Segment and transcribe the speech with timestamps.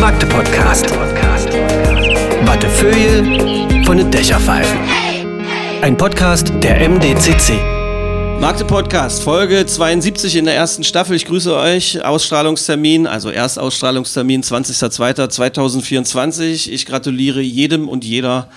[0.00, 0.90] Magde Podcast.
[2.44, 4.78] Wattefeuille von den Dächerpfeifen.
[5.82, 7.52] Ein Podcast der MDCC.
[8.40, 11.16] Magde Podcast, Folge 72 in der ersten Staffel.
[11.16, 12.04] Ich grüße euch.
[12.04, 16.70] Ausstrahlungstermin, also Erstausstrahlungstermin 20.02.2024.
[16.70, 18.48] Ich gratuliere jedem und jeder,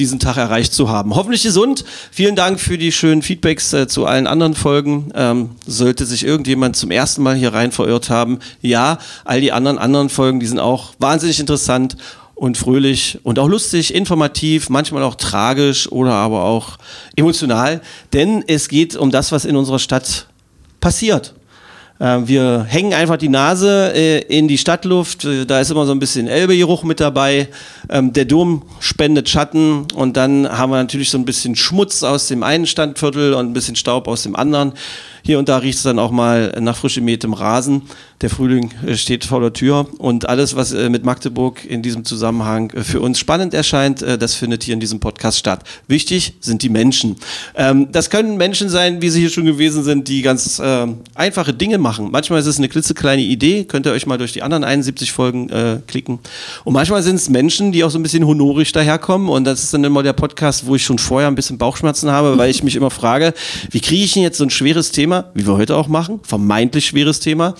[0.00, 1.14] diesen Tag erreicht zu haben.
[1.14, 1.84] Hoffentlich gesund.
[2.10, 5.12] Vielen Dank für die schönen Feedbacks äh, zu allen anderen Folgen.
[5.14, 9.78] Ähm, sollte sich irgendjemand zum ersten Mal hier rein verirrt haben, ja, all die anderen
[9.78, 11.96] anderen Folgen, die sind auch wahnsinnig interessant
[12.34, 16.78] und fröhlich und auch lustig, informativ, manchmal auch tragisch oder aber auch
[17.14, 17.82] emotional,
[18.14, 20.26] denn es geht um das, was in unserer Stadt
[20.80, 21.34] passiert.
[22.00, 25.24] Äh, Wir hängen einfach die Nase äh, in die Stadtluft.
[25.24, 27.48] Äh, Da ist immer so ein bisschen Elbegeruch mit dabei.
[27.88, 32.26] Ähm, Der Dom spendet Schatten und dann haben wir natürlich so ein bisschen Schmutz aus
[32.26, 34.72] dem einen Stadtviertel und ein bisschen Staub aus dem anderen.
[35.22, 37.82] Hier und da riecht es dann auch mal nach frisch gemähtem Rasen.
[38.20, 42.04] Der Frühling äh, steht vor der Tür und alles, was äh, mit Magdeburg in diesem
[42.04, 45.64] Zusammenhang äh, für uns spannend erscheint, das findet hier in diesem Podcast statt.
[45.86, 47.16] Wichtig sind die Menschen.
[47.54, 50.60] Ähm, das können Menschen sein, wie sie hier schon gewesen sind, die ganz
[51.14, 52.08] einfache Dinge machen.
[52.10, 55.50] Manchmal ist es eine klitzekleine Idee, könnt ihr euch mal durch die anderen 71 Folgen
[55.86, 56.18] klicken.
[56.64, 59.74] Und manchmal sind es Menschen, die auch so ein bisschen honorig daherkommen und das ist
[59.74, 62.76] dann immer der Podcast, wo ich schon vorher ein bisschen Bauchschmerzen habe, weil ich mich
[62.76, 63.34] immer frage,
[63.70, 66.86] wie kriege ich denn jetzt so ein schweres Thema, wie wir heute auch machen, vermeintlich
[66.86, 67.54] schweres Thema,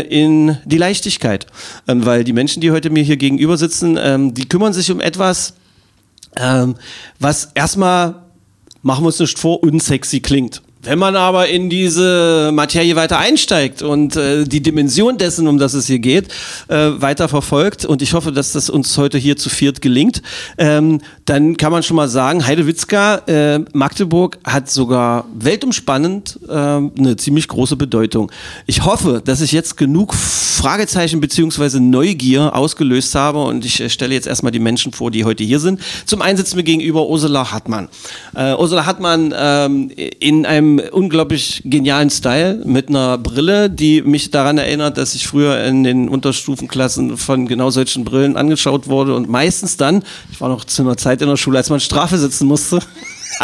[0.00, 1.46] in die Leichtigkeit.
[1.88, 5.00] Ähm, weil die Menschen, die heute mir hier gegenüber sitzen, ähm, die kümmern sich um
[5.00, 5.54] etwas,
[6.36, 6.76] ähm,
[7.18, 8.22] was erstmal,
[8.82, 10.62] machen wir uns nicht vor, unsexy klingt.
[10.86, 15.74] Wenn man aber in diese Materie weiter einsteigt und äh, die Dimension dessen, um das
[15.74, 16.28] es hier geht,
[16.68, 20.22] äh, weiter verfolgt, und ich hoffe, dass das uns heute hier zu viert gelingt,
[20.58, 27.16] ähm, dann kann man schon mal sagen, Heidewitzka, äh, Magdeburg hat sogar weltumspannend äh, eine
[27.16, 28.30] ziemlich große Bedeutung.
[28.66, 34.14] Ich hoffe, dass ich jetzt genug Fragezeichen beziehungsweise Neugier ausgelöst habe und ich äh, stelle
[34.14, 35.80] jetzt erstmal die Menschen vor, die heute hier sind.
[36.04, 37.88] Zum einen sitzt mir gegenüber Ursula Hartmann.
[38.36, 44.58] Äh, Ursula Hartmann ähm, in einem unglaublich genialen Style mit einer Brille, die mich daran
[44.58, 49.76] erinnert, dass ich früher in den Unterstufenklassen von genau solchen Brillen angeschaut wurde und meistens
[49.76, 52.80] dann, ich war noch zu einer Zeit in der Schule, als man Strafe sitzen musste,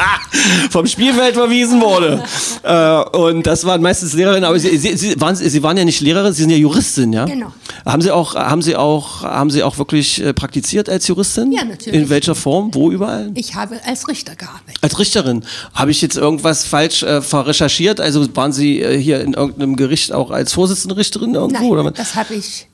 [0.71, 2.23] vom Spielfeld verwiesen wurde.
[2.63, 6.01] äh, und das waren meistens Lehrerinnen, aber sie, sie, sie, waren, sie waren ja nicht
[6.01, 7.25] Lehrerin, sie sind ja Juristin, ja?
[7.25, 7.53] Genau.
[7.85, 11.53] Haben Sie auch, haben Sie auch, haben Sie auch wirklich äh, praktiziert als Juristin?
[11.53, 12.01] Ja, natürlich.
[12.01, 12.73] In welcher Form?
[12.75, 13.31] Wo überall?
[13.35, 14.79] Ich habe als Richter gearbeitet.
[14.81, 15.45] Als Richterin.
[15.75, 18.01] Habe ich jetzt irgendwas falsch äh, verrecherchiert?
[18.01, 21.75] Also waren Sie äh, hier in irgendeinem Gericht auch als Vorsitzende Richterin irgendwo?
[21.75, 22.69] Nein, das habe ich.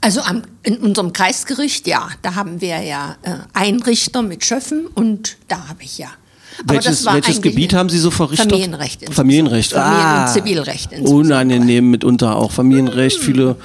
[0.00, 4.86] Also am, in unserem Kreisgericht, ja, da haben wir ja äh, einen Richter mit Schöffen
[4.86, 6.08] und da habe ich ja.
[6.60, 8.50] Aber Welches, das war welches Gebiet haben Sie so verrichtet?
[8.50, 9.12] Familienrecht.
[9.12, 9.72] Familienrecht.
[9.72, 10.92] Familien- ah, und Zivilrecht.
[10.92, 11.08] insgesamt.
[11.20, 12.50] Unangenehm mitunter auch.
[12.50, 13.56] Familienrecht, viele.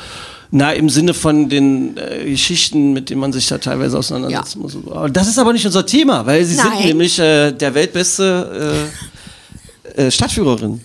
[0.53, 4.63] Na, im Sinne von den äh, Geschichten, mit denen man sich da teilweise auseinandersetzen Ja.
[4.63, 4.78] muss.
[4.91, 6.88] Aber das ist aber nicht unser Thema, weil Sie sind Nein.
[6.88, 8.91] nämlich äh, der weltbeste
[9.95, 10.81] äh, äh, Stadtführerin.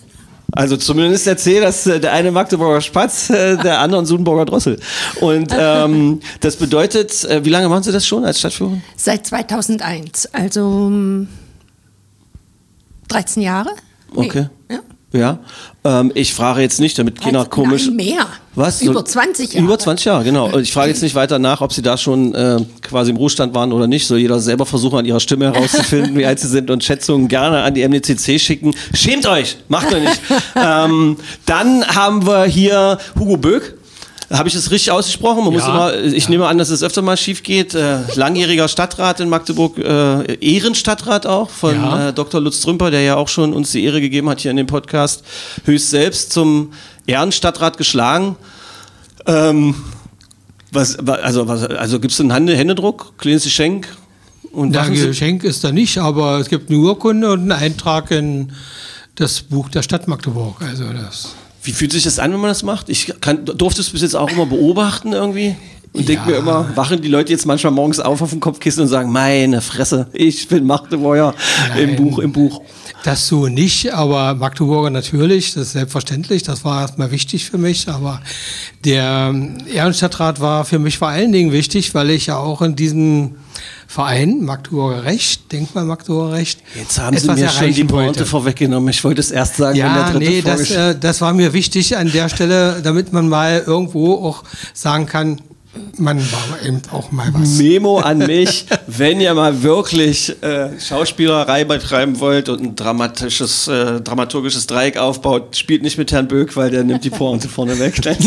[0.53, 4.79] Also zumindest erzählt das äh, der eine Magdeburger Spatz, äh, der andere ein Sudenburger Drossel.
[5.19, 8.81] Und ähm, das bedeutet, wie lange machen Sie das schon als Stadtführerin?
[8.95, 11.27] Seit 2001, also ähm,
[13.09, 13.71] 13 Jahre?
[14.15, 14.47] Nee, Okay.
[15.13, 15.39] Ja.
[15.85, 17.85] Ähm, ich frage jetzt nicht, damit keiner Also, komisch.
[17.87, 18.27] Nein, mehr.
[18.55, 18.81] Was?
[18.81, 19.65] Über So- 20 Jahre.
[19.65, 20.49] Über 20 Jahre, genau.
[20.53, 23.53] Und Ich frage jetzt nicht weiter nach, ob Sie da schon äh, quasi im Ruhestand
[23.53, 24.05] waren oder nicht.
[24.05, 27.61] Soll jeder selber versuchen, an ihrer Stimme herauszufinden, wie alt sie sind und Schätzungen gerne
[27.63, 28.75] an die MDCC schicken.
[28.93, 29.57] Schämt euch!
[29.69, 30.21] Macht euch nicht.
[30.55, 33.76] ähm, dann haben wir hier Hugo Böck.
[34.29, 35.43] Habe ich das richtig ausgesprochen?
[35.45, 37.73] Man muss Ja, immer, ich nehme an, dass es öfter mal schief geht.
[37.75, 42.09] Äh, langjähriger Stadtrat in Magdeburg, äh, Ehrenstadtrat auch von Ja.
[42.09, 42.41] äh, Dr.
[42.41, 45.23] Lutz Trümper, der ja auch schon uns die Ehre gegeben hat hier in dem Podcast,
[45.63, 46.73] höchst selbst zum
[47.05, 48.35] Ehrenstadtrat geschlagen.
[49.25, 49.75] Ähm,
[50.73, 53.87] was, wa- also, was, also gibt es einen Hände, Händedruck, kleines Geschenk?
[54.51, 58.51] Und Sie- Geschenk ist da nicht, aber es gibt eine Urkunde und einen Eintrag in
[59.15, 60.61] das Buch der Stadt Magdeburg.
[60.61, 61.29] Also das.
[61.67, 62.87] Wie fühlt sich das an, wenn man das macht?
[62.87, 65.57] Ich kann, durfte es bis jetzt auch immer beobachten irgendwie.
[65.91, 68.87] Und denke mir immer, wachen die Leute jetzt manchmal morgens auf auf dem Kopfkissen und
[68.87, 71.33] sagen, meine Fresse, ich bin Magdeburger
[71.77, 71.95] im Nein.
[71.97, 72.61] Buch, im Buch.
[73.03, 77.89] Das so nicht, aber Magdeburger natürlich, das ist selbstverständlich, das war erstmal wichtig für mich,
[77.89, 78.21] aber
[78.85, 82.77] der ähm, Ehrenstadtrat war für mich vor allen Dingen wichtig, weil ich ja auch in
[82.77, 83.35] diesem
[83.87, 88.25] Verein Magdeburger Recht, Denkmal Magdeburger Recht, Jetzt haben Sie mir schon die Pointe wollte.
[88.25, 88.89] vorweggenommen.
[88.89, 91.53] Ich wollte es erst sagen, wenn der Ja, dritte nee, das, äh, das war mir
[91.53, 94.43] wichtig an der Stelle, damit man mal irgendwo auch
[94.73, 95.41] sagen kann,
[95.97, 97.57] Man war eben auch mal was.
[97.57, 104.01] Memo an mich, wenn ihr mal wirklich äh, Schauspielerei betreiben wollt und ein dramatisches, äh,
[104.01, 107.95] dramaturgisches Dreieck aufbaut, spielt nicht mit Herrn Böck, weil der nimmt die Pointe vorne weg.
[108.03, 108.19] Das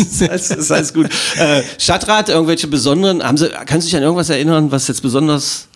[0.51, 1.07] ist, alles- gut.
[1.37, 5.67] Äh, Stadtrat, irgendwelche besonderen, haben Sie, können Sie sich an irgendwas erinnern, was jetzt besonders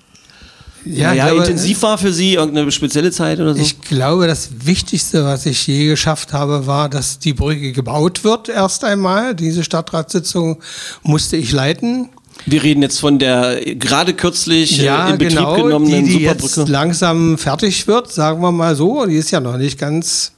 [0.86, 3.62] ja, ich glaube, intensiv war für Sie, irgendeine spezielle Zeit oder so?
[3.62, 8.50] Ich glaube, das Wichtigste, was ich je geschafft habe, war, dass die Brücke gebaut wird
[8.50, 9.36] erst einmal.
[9.36, 10.58] Diese Stadtratssitzung
[11.04, 12.10] musste ich leiten.
[12.46, 16.42] Wir reden jetzt von der gerade kürzlich äh, in Betrieb genau, die, genommenen die jetzt
[16.42, 16.72] Superbrücke.
[16.72, 19.06] langsam fertig wird, sagen wir mal so.
[19.06, 20.34] Die ist ja noch nicht ganz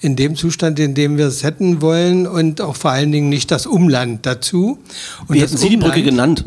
[0.00, 3.50] in dem Zustand, in dem wir es hätten wollen und auch vor allen Dingen nicht
[3.50, 4.78] das Umland dazu.
[5.26, 6.44] Und Wie hätten Sie die Brücke Umland- genannt?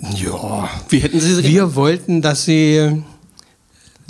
[0.00, 3.02] Ja, Wie hätten Sie wir wollten, dass sie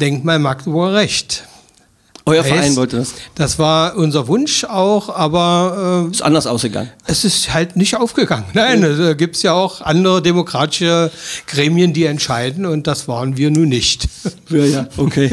[0.00, 1.44] Denkmal Magdeburger Recht.
[2.26, 2.52] Euer heißt.
[2.52, 3.14] Verein wollte das.
[3.34, 6.90] Das war unser Wunsch auch, aber äh, Ist anders ausgegangen.
[7.06, 8.44] es ist halt nicht aufgegangen.
[8.54, 11.10] Nein, da gibt es ja auch andere demokratische
[11.46, 14.08] Gremien, die entscheiden und das waren wir nun nicht.
[14.50, 15.30] Ja, ja, okay.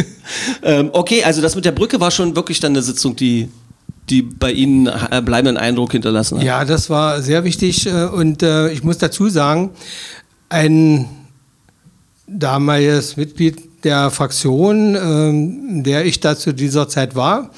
[0.62, 3.50] ähm, okay, also das mit der Brücke war schon wirklich dann eine Sitzung, die,
[4.10, 6.44] die bei Ihnen äh, bleibenden Eindruck hinterlassen hat.
[6.46, 9.72] Ja, das war sehr wichtig äh, und äh, ich muss dazu sagen,
[10.50, 11.08] ein
[12.28, 17.52] damaliges Mitglied der Fraktion, ähm, der ich da zu dieser Zeit war,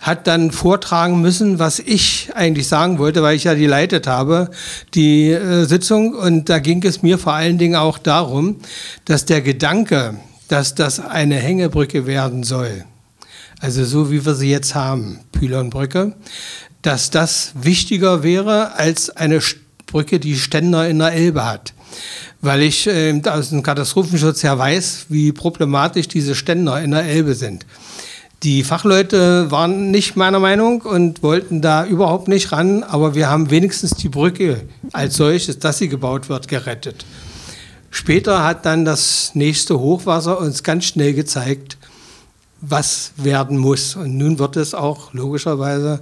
[0.00, 4.50] hat dann vortragen müssen, was ich eigentlich sagen wollte, weil ich ja die leitet habe,
[4.94, 6.14] die äh, Sitzung.
[6.14, 8.56] Und da ging es mir vor allen Dingen auch darum,
[9.04, 10.16] dass der Gedanke,
[10.48, 12.84] dass das eine Hängebrücke werden soll,
[13.60, 16.14] also so wie wir sie jetzt haben, Pylonbrücke,
[16.82, 19.40] dass das wichtiger wäre als eine
[19.86, 21.73] Brücke, die Ständer in der Elbe hat.
[22.40, 27.34] Weil ich äh, aus dem Katastrophenschutz her weiß, wie problematisch diese Ständer in der Elbe
[27.34, 27.66] sind.
[28.42, 33.50] Die Fachleute waren nicht meiner Meinung und wollten da überhaupt nicht ran, aber wir haben
[33.50, 34.62] wenigstens die Brücke
[34.92, 37.06] als solches, dass sie gebaut wird, gerettet.
[37.90, 41.78] Später hat dann das nächste Hochwasser uns ganz schnell gezeigt,
[42.60, 43.96] was werden muss.
[43.96, 46.00] Und nun wird es auch logischerweise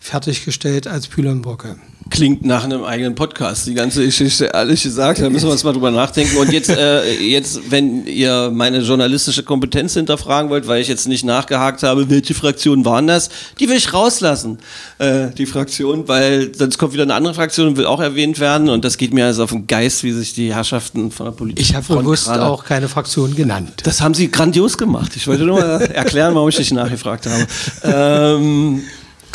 [0.00, 1.76] fertiggestellt als Pylonbrücke.
[2.08, 5.20] Klingt nach einem eigenen Podcast, die ganze Geschichte, ehrlich gesagt.
[5.20, 6.36] Da müssen wir uns mal drüber nachdenken.
[6.36, 11.24] Und jetzt, äh, jetzt, wenn ihr meine journalistische Kompetenz hinterfragen wollt, weil ich jetzt nicht
[11.24, 14.58] nachgehakt habe, welche Fraktionen waren das, die will ich rauslassen,
[14.98, 18.68] äh, die Fraktion, weil sonst kommt wieder eine andere Fraktion und will auch erwähnt werden.
[18.68, 21.60] Und das geht mir also auf den Geist, wie sich die Herrschaften von der Politik.
[21.60, 23.82] Ich habe bewusst auch keine Fraktion genannt.
[23.82, 25.16] Das haben sie grandios gemacht.
[25.16, 27.46] Ich wollte nur mal erklären, warum ich dich nachgefragt habe.
[27.82, 28.82] Ähm,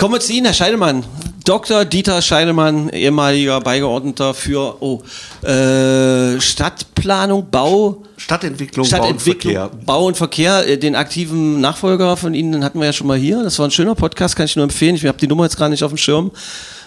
[0.01, 1.03] kommen wir zu Ihnen, Herr Scheidemann.
[1.45, 1.85] Dr.
[1.85, 5.03] Dieter Scheidemann, ehemaliger Beigeordneter für oh,
[5.47, 9.85] äh, Stadtplanung, Bau, Stadtentwicklung, Stadtentwicklung, Bau und Verkehr.
[9.85, 10.67] Bau und Verkehr.
[10.67, 13.43] Äh, Den aktiven Nachfolger von Ihnen den hatten wir ja schon mal hier.
[13.43, 14.95] Das war ein schöner Podcast, kann ich nur empfehlen.
[14.95, 16.31] Ich habe die Nummer jetzt gerade nicht auf dem Schirm.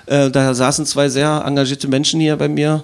[0.06, 2.82] Äh, da saßen zwei sehr engagierte Menschen hier bei mir.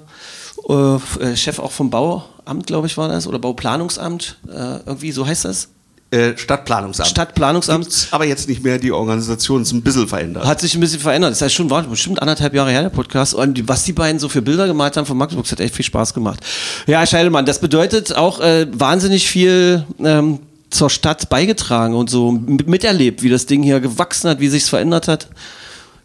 [0.69, 4.37] Äh, Chef auch vom Bauamt, glaube ich, war das, oder Bauplanungsamt.
[4.49, 5.71] Äh, irgendwie, so heißt das.
[6.13, 7.09] Äh, Stadtplanungsamt.
[7.09, 7.85] Stadtplanungsamt.
[7.85, 10.45] Gibt's aber jetzt nicht mehr, die Organisation ist ein bisschen verändert.
[10.45, 11.31] Hat sich ein bisschen verändert.
[11.31, 13.33] Das heißt schon, war bestimmt anderthalb Jahre her, der Podcast.
[13.33, 15.85] Und was die beiden so für Bilder gemalt haben von Magdeburg, das hat echt viel
[15.85, 16.41] Spaß gemacht.
[16.89, 20.41] Ja, Herr Scheidemann, das bedeutet auch äh, wahnsinnig viel ähm,
[20.71, 25.07] zur Stadt beigetragen und so miterlebt, wie das Ding hier gewachsen hat, wie sich's verändert
[25.07, 25.29] hat.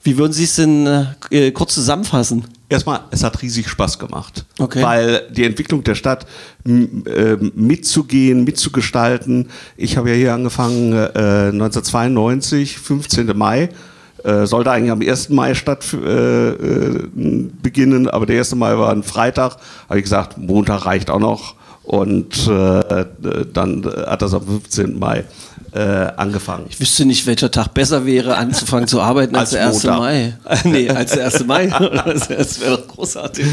[0.03, 2.45] Wie würden Sie es denn äh, kurz zusammenfassen?
[2.67, 4.45] Erstmal, es hat riesig Spaß gemacht.
[4.57, 4.81] Okay.
[4.81, 6.25] Weil die Entwicklung der Stadt
[6.65, 9.49] äh, mitzugehen, mitzugestalten.
[9.77, 13.37] Ich habe ja hier angefangen äh, 1992, 15.
[13.37, 13.69] Mai.
[14.23, 15.29] Äh, sollte eigentlich am 1.
[15.29, 17.07] Mai statt äh, äh,
[17.61, 18.55] beginnen, aber der 1.
[18.55, 19.57] Mai war ein Freitag.
[19.87, 21.55] Habe ich gesagt, Montag reicht auch noch.
[21.83, 24.97] Und dann hat das am 15.
[24.97, 25.23] Mai
[25.75, 26.67] äh, angefangen.
[26.69, 29.99] Ich wüsste nicht, welcher Tag besser wäre, anzufangen zu arbeiten als, Als der 1.
[29.99, 29.99] Montag.
[29.99, 30.37] Mai.
[30.63, 31.45] nee, als der 1.
[31.45, 31.67] Mai.
[31.67, 33.45] Das, das wäre doch großartig.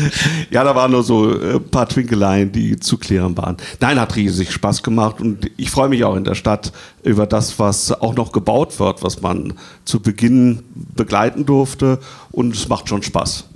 [0.50, 3.56] Ja, da waren nur so äh, ein paar Twinkeleien, die zu klären waren.
[3.80, 7.58] Nein, hat riesig Spaß gemacht und ich freue mich auch in der Stadt über das,
[7.58, 10.62] was auch noch gebaut wird, was man zu Beginn
[10.94, 11.98] begleiten durfte
[12.30, 13.46] und es macht schon Spaß.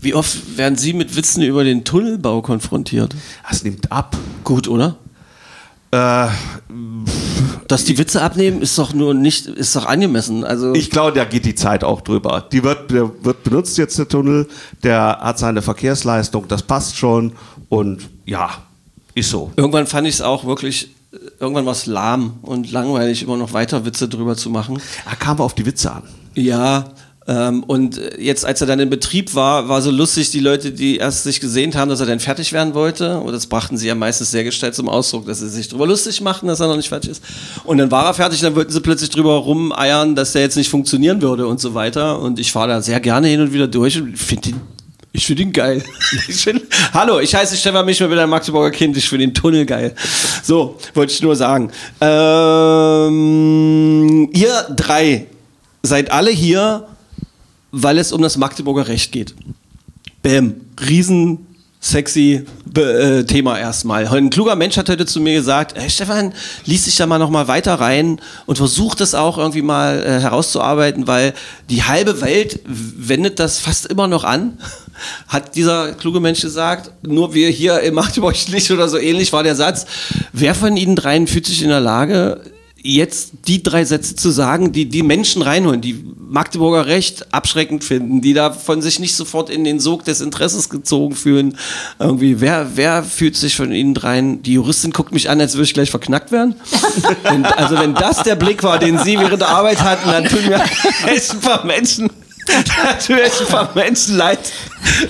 [0.00, 3.14] Wie oft werden Sie mit Witzen über den Tunnelbau konfrontiert?
[3.48, 4.16] Es nimmt ab.
[4.42, 4.96] Gut, oder?
[5.92, 6.26] Äh,
[7.68, 10.44] Dass die Witze abnehmen, ist doch nur nicht, ist doch angemessen.
[10.44, 12.46] Also ich glaube, da geht die Zeit auch drüber.
[12.52, 14.48] Die wird, der wird benutzt jetzt, der Tunnel,
[14.82, 17.32] der hat seine Verkehrsleistung, das passt schon
[17.68, 18.50] und ja,
[19.14, 19.50] ist so.
[19.56, 20.90] irgendwann fand ich es auch wirklich,
[21.40, 24.78] irgendwann war es lahm und langweilig, immer noch weiter Witze drüber zu machen.
[25.04, 26.02] Da kam auf die Witze an.
[26.34, 26.84] Ja,
[27.28, 30.98] ähm, und jetzt, als er dann in Betrieb war, war so lustig, die Leute, die
[30.98, 33.96] erst sich gesehen haben, dass er dann fertig werden wollte, und das brachten sie ja
[33.96, 36.88] meistens sehr gestellt zum Ausdruck, dass sie sich drüber lustig machten, dass er noch nicht
[36.88, 37.24] fertig ist.
[37.64, 40.70] Und dann war er fertig, dann wollten sie plötzlich drüber rumeiern, dass der jetzt nicht
[40.70, 42.20] funktionieren würde und so weiter.
[42.20, 44.60] Und ich fahre da sehr gerne hin und wieder durch und finde ihn
[45.12, 45.82] Ich finde ihn geil.
[46.28, 48.96] Ich find, hallo, ich heiße Stefan Michel, bin ein Magdeburger Kind.
[48.96, 49.96] Ich finde den Tunnel geil.
[50.44, 51.72] So, wollte ich nur sagen.
[52.00, 53.18] Ähm,
[54.32, 55.26] ihr drei
[55.82, 56.86] seid alle hier,
[57.82, 59.34] weil es um das Magdeburger Recht geht.
[60.22, 60.54] Bäm.
[60.88, 61.46] Riesen
[61.78, 64.08] sexy äh, Thema erstmal.
[64.08, 66.32] Ein kluger Mensch hat heute zu mir gesagt, hey Stefan,
[66.64, 70.20] lies dich da mal noch mal weiter rein und versuch das auch irgendwie mal äh,
[70.20, 71.34] herauszuarbeiten, weil
[71.68, 74.58] die halbe Welt wendet das fast immer noch an,
[75.28, 76.90] hat dieser kluge Mensch gesagt.
[77.06, 79.86] Nur wir hier im Magdeburg nicht oder so ähnlich war der Satz.
[80.32, 82.40] Wer von Ihnen dreien fühlt sich in der Lage,
[82.94, 88.20] jetzt die drei Sätze zu sagen, die die Menschen reinholen, die Magdeburger Recht abschreckend finden,
[88.20, 91.56] die da von sich nicht sofort in den Sog des Interesses gezogen fühlen.
[91.98, 94.42] Irgendwie, wer, wer fühlt sich von Ihnen dreien?
[94.42, 96.56] Die Juristin guckt mich an, als würde ich gleich verknackt werden.
[97.22, 100.46] wenn, also wenn das der Blick war, den Sie während der Arbeit hatten, dann tun
[100.46, 100.62] mir
[101.06, 102.10] echt ein paar Menschen
[102.48, 104.38] natürlich ein paar Menschen leid,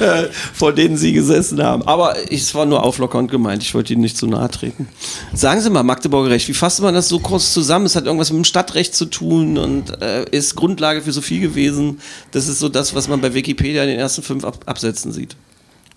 [0.00, 0.24] äh,
[0.54, 1.82] vor denen Sie gesessen haben.
[1.82, 3.62] Aber es war nur auflockernd gemeint.
[3.62, 4.88] Ich wollte Ihnen nicht zu nahe treten.
[5.32, 7.86] Sagen Sie mal, Magdeburger Recht, wie fasst man das so kurz zusammen?
[7.86, 11.40] Es hat irgendwas mit dem Stadtrecht zu tun und äh, ist Grundlage für so viel
[11.40, 12.00] gewesen.
[12.30, 15.36] Das ist so das, was man bei Wikipedia in den ersten fünf Ab Absätzen sieht.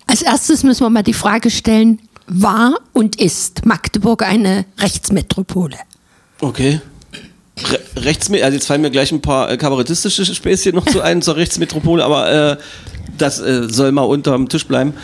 [0.06, 5.76] Als erstes müssen wir mal die Frage stellen, war und ist Magdeburg eine Rechtsmetropole?
[6.40, 6.80] Okay.
[7.68, 11.22] Re Rechtsme also jetzt fallen mir gleich ein paar äh, kabarettistische Späßchen noch zu ein
[11.22, 12.56] zur Rechtsmetropole, aber äh,
[13.18, 14.94] das äh, soll mal unterm Tisch bleiben.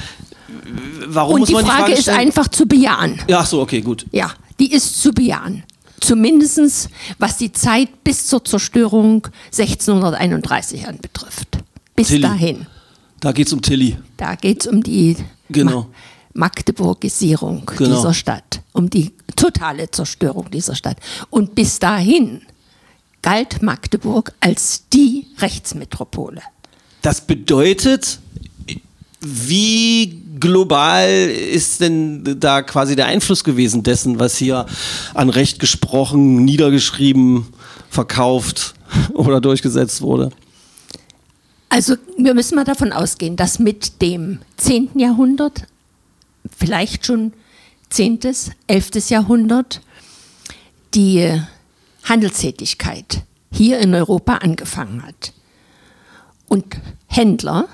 [1.06, 2.18] Warum und muss die man Frage, die Frage ist stellen?
[2.18, 3.20] einfach zu bejahen.
[3.28, 4.06] Ja, ach so, okay, gut.
[4.12, 5.62] Ja, die ist zu bejahen.
[6.00, 11.58] Zumindest was die Zeit bis zur Zerstörung 1631 anbetrifft.
[11.94, 12.20] Bis Tilly.
[12.22, 12.66] dahin.
[13.20, 13.96] Da geht's um Tilly.
[14.16, 15.16] Da geht es um die
[15.48, 15.82] Genau.
[16.34, 17.96] Ma Magdeburgisierung Genau.
[17.96, 20.99] dieser Stadt, um die totale Zerstörung dieser Stadt.
[21.30, 22.42] Und bis dahin
[23.23, 26.42] galt Magdeburg als die Rechtsmetropole.
[27.02, 28.21] Das bedeutet,
[29.21, 34.66] wie global ist denn da quasi der Einfluss gewesen dessen, was hier
[35.14, 37.47] an Recht gesprochen, niedergeschrieben,
[37.88, 38.75] verkauft
[39.14, 40.30] oder durchgesetzt wurde?
[41.68, 44.90] Also wir müssen mal davon ausgehen, dass mit dem 10.
[44.99, 45.64] Jahrhundert,
[46.56, 47.33] vielleicht schon
[47.90, 48.21] 10.,
[48.66, 49.11] 11.
[49.11, 49.83] Jahrhundert,
[50.95, 51.38] die
[52.05, 55.35] Handelstätigkeit hier in Europa angefangen hat.
[56.49, 56.64] Und
[57.07, 57.69] Händler,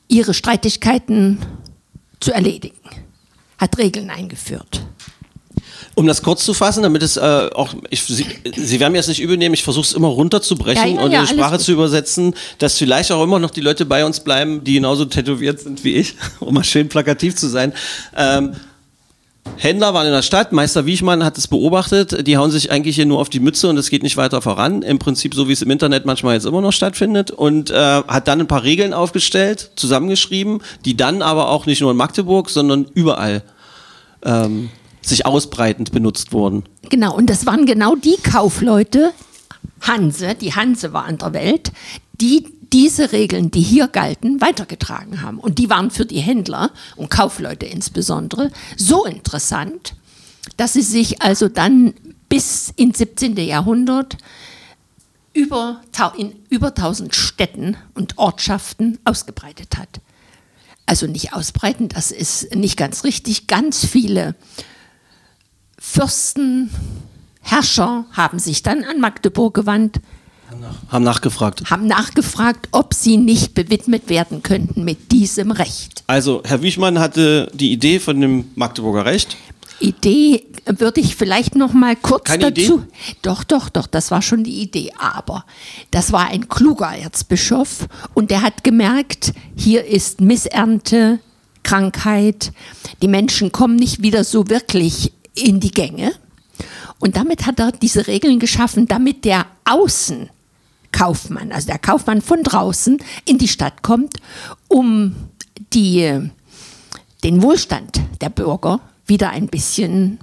[0.07, 1.39] ihre Streitigkeiten
[2.19, 2.77] zu erledigen.
[3.57, 4.81] Hat Regeln eingeführt.
[5.95, 8.25] Um das kurz zu fassen, damit es äh, auch, ich, Sie,
[8.55, 11.01] Sie werden mir das nicht übel nehmen, ich versuche es immer runterzubrechen Ja, ja, und
[11.01, 11.65] ja, in die alles Sprache gut.
[11.65, 15.59] zu übersetzen, dass vielleicht auch immer noch die Leute bei uns bleiben, die genauso tätowiert
[15.59, 17.73] sind wie ich, um mal schön plakativ zu sein.
[18.15, 18.55] Ähm,
[19.57, 23.05] Händler waren in der Stadt, Meister Wiechmann hat es beobachtet, die hauen sich eigentlich hier
[23.05, 24.81] nur auf die Mütze und es geht nicht weiter voran.
[24.81, 27.31] Im Prinzip so, wie es im Internet manchmal jetzt immer noch stattfindet.
[27.31, 31.91] Und äh, hat dann ein paar Regeln aufgestellt, zusammengeschrieben, die dann aber auch nicht nur
[31.91, 33.43] in Magdeburg, sondern überall
[34.23, 34.69] ähm,
[35.01, 36.63] sich ausbreitend benutzt wurden.
[36.89, 39.11] Genau, und das waren genau die Kaufleute,
[39.81, 41.71] Hanse, die Hanse war an der Welt,
[42.19, 45.39] die diese Regeln, die hier galten, weitergetragen haben.
[45.39, 49.95] Und die waren für die Händler und Kaufleute insbesondere so interessant,
[50.57, 51.93] dass sie sich also dann
[52.29, 53.35] bis ins 17.
[53.37, 54.17] Jahrhundert
[55.33, 55.81] über,
[56.17, 60.01] in über 1000 Städten und Ortschaften ausgebreitet hat.
[60.85, 63.47] Also nicht ausbreiten, das ist nicht ganz richtig.
[63.47, 64.35] Ganz viele
[65.77, 66.71] Fürsten,
[67.41, 70.01] Herrscher haben sich dann an Magdeburg gewandt,
[70.89, 71.69] Haben nachgefragt.
[71.69, 76.03] haben nachgefragt, ob sie nicht bewidmet werden könnten mit diesem Recht.
[76.07, 79.37] Also, Herr Wichmann hatte die Idee von dem Magdeburger Recht.
[79.79, 82.79] Idee würde ich vielleicht noch mal kurz Keine dazu.
[82.79, 83.15] Idee?
[83.21, 84.91] Doch, doch, doch, das war schon die Idee.
[84.97, 85.45] Aber
[85.91, 91.19] das war ein kluger Erzbischof und der hat gemerkt, hier ist Missernte,
[91.63, 92.51] Krankheit,
[93.01, 96.13] die Menschen kommen nicht wieder so wirklich in die Gänge.
[96.99, 99.45] Und damit hat er diese Regeln geschaffen, damit der
[100.93, 104.15] Außenkaufmann, also der Kaufmann von draußen, in die Stadt kommt,
[104.67, 105.15] um
[105.73, 106.29] die,
[107.23, 110.19] den Wohlstand der Bürger wieder ein bisschen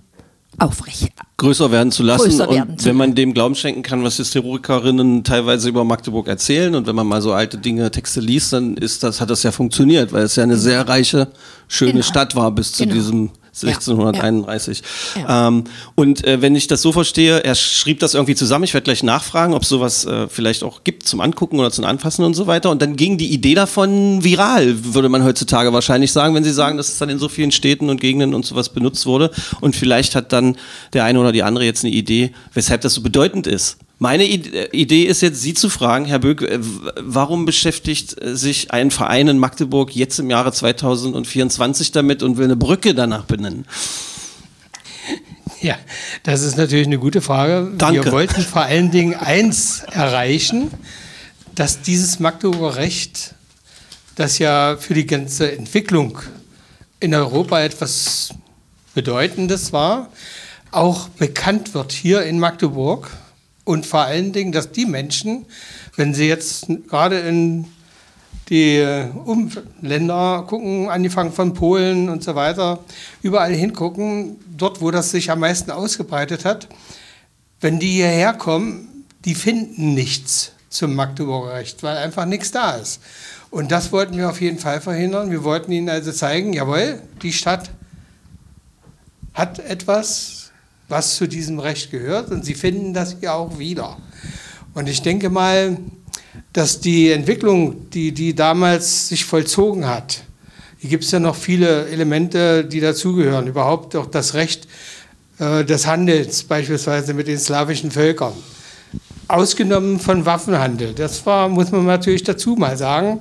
[0.59, 1.11] aufrecht.
[1.37, 2.25] größer werden zu lassen.
[2.31, 6.29] Größer werden und zu wenn man dem Glauben schenken kann, was Historikerinnen teilweise über Magdeburg
[6.29, 9.43] erzählen und wenn man mal so alte Dinge, Texte liest, dann ist das, hat das
[9.43, 11.29] ja funktioniert, weil es ja eine sehr reiche,
[11.69, 12.05] schöne Genau.
[12.05, 12.95] Stadt war bis zu Genau.
[12.95, 13.31] diesem
[13.63, 14.83] 1631.
[15.17, 15.49] Ja.
[15.49, 18.65] Ähm, und äh, wenn ich das so verstehe, er schrieb das irgendwie zusammen.
[18.65, 21.85] Ich werde gleich nachfragen, ob es sowas äh, vielleicht auch gibt zum Angucken oder zum
[21.85, 22.71] Anfassen und so weiter.
[22.71, 26.77] Und dann ging die Idee davon viral, würde man heutzutage wahrscheinlich sagen, wenn Sie sagen,
[26.77, 29.31] dass es dann in so vielen Städten und Gegenden und sowas benutzt wurde.
[29.61, 30.57] Und vielleicht hat dann
[30.93, 33.79] der eine oder die andere jetzt eine Idee, weshalb das so bedeutend ist.
[33.99, 38.71] Meine äh, Idee ist jetzt, Sie zu fragen, Herr Böck, äh, warum beschäftigt äh, sich
[38.71, 43.67] ein Verein in Magdeburg jetzt im Jahre 2024 damit und will eine Brücke danach benennen?
[45.63, 45.77] Ja,
[46.23, 47.73] das ist natürlich eine gute Frage.
[47.79, 48.05] Danke.
[48.05, 50.71] Wir wollten vor allen Dingen eins erreichen,
[51.55, 53.35] dass dieses Magdeburger Recht,
[54.15, 56.19] das ja für die ganze Entwicklung
[57.01, 58.35] in Europa etwas
[58.95, 60.11] Bedeutendes war,
[60.71, 63.11] auch bekannt wird hier in Magdeburg.
[63.67, 65.45] Und vor allen Dingen, dass die Menschen,
[65.97, 67.67] wenn sie jetzt gerade in
[68.49, 72.79] die äh, Umländer gucken, angefangen von Polen und so weiter,
[73.23, 76.69] überall hingucken, dort, wo das sich am meisten ausgebreitet hat.
[77.61, 83.01] Wenn die hierher kommen, die finden nichts zum Magdeburger Recht, weil einfach nichts da ist.
[83.51, 85.33] Und das wollten wir auf jeden Fall verhindern.
[85.33, 87.71] Wir wollten ihnen also zeigen, jawohl, die Stadt
[89.35, 90.36] hat etwas,
[90.89, 93.97] was zu diesem Recht gehört und sie finden das hier auch wieder.
[94.75, 95.79] Und ich denke mal,
[96.53, 100.23] dass die Entwicklung, die, die damals sich vollzogen hat,
[100.79, 103.47] hier gibt es ja noch viele Elemente, die dazugehören.
[103.47, 104.69] Überhaupt auch das Recht
[105.39, 108.35] äh, des Handels, beispielsweise mit den slawischen Völkern.
[109.29, 110.93] Ausgenommen von Waffenhandel.
[110.93, 113.21] Das war, muss man natürlich dazu mal sagen.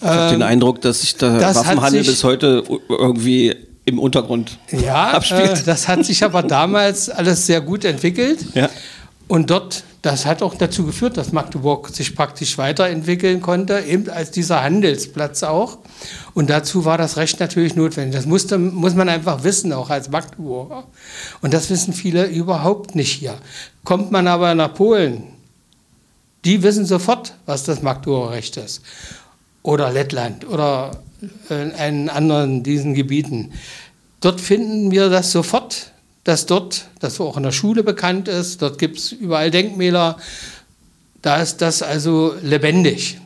[0.00, 3.54] Ich habe den Eindruck, dass sich der Ähm, Waffenhandel sich- bis heute irgendwie
[3.86, 5.60] im Untergrund Ja, abspielt.
[5.60, 8.44] äh, das hat sich aber damals alles sehr gut entwickelt.
[8.54, 8.68] Ja.
[9.28, 14.30] Und dort, das hat auch dazu geführt, dass Magdeburg sich praktisch weiterentwickeln konnte, eben als
[14.30, 15.78] dieser Handelsplatz auch.
[16.34, 18.14] Und dazu war das Recht natürlich notwendig.
[18.14, 20.84] Das musste, muss man einfach wissen, auch als Magdeburger.
[21.40, 23.34] Und das wissen viele überhaupt nicht hier.
[23.82, 25.24] Kommt man aber nach Polen,
[26.44, 28.82] die wissen sofort, was das Magdeburger Recht ist.
[29.64, 30.92] Oder Lettland oder
[31.48, 33.52] einen anderen diesen Gebieten.
[34.20, 35.92] Dort finden wir das sofort,
[36.24, 40.18] dass dort, das auch in der Schule bekannt ist, dort gibt es überall Denkmäler,
[41.22, 43.18] da ist das also lebendig.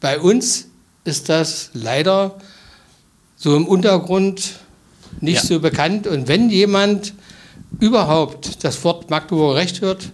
[0.00, 0.66] Bei uns
[1.04, 2.38] ist das leider
[3.36, 4.60] so im Untergrund
[5.20, 5.48] nicht Ja.
[5.48, 6.06] so bekannt.
[6.06, 7.14] Und wenn jemand
[7.80, 10.10] überhaupt das Wort Magdeburger Recht hört,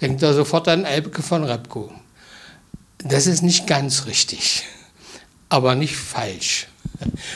[0.00, 1.92] denkt er sofort an Elbeke von Repko.
[2.98, 4.64] Das ist nicht ganz richtig,
[5.48, 6.68] aber nicht falsch.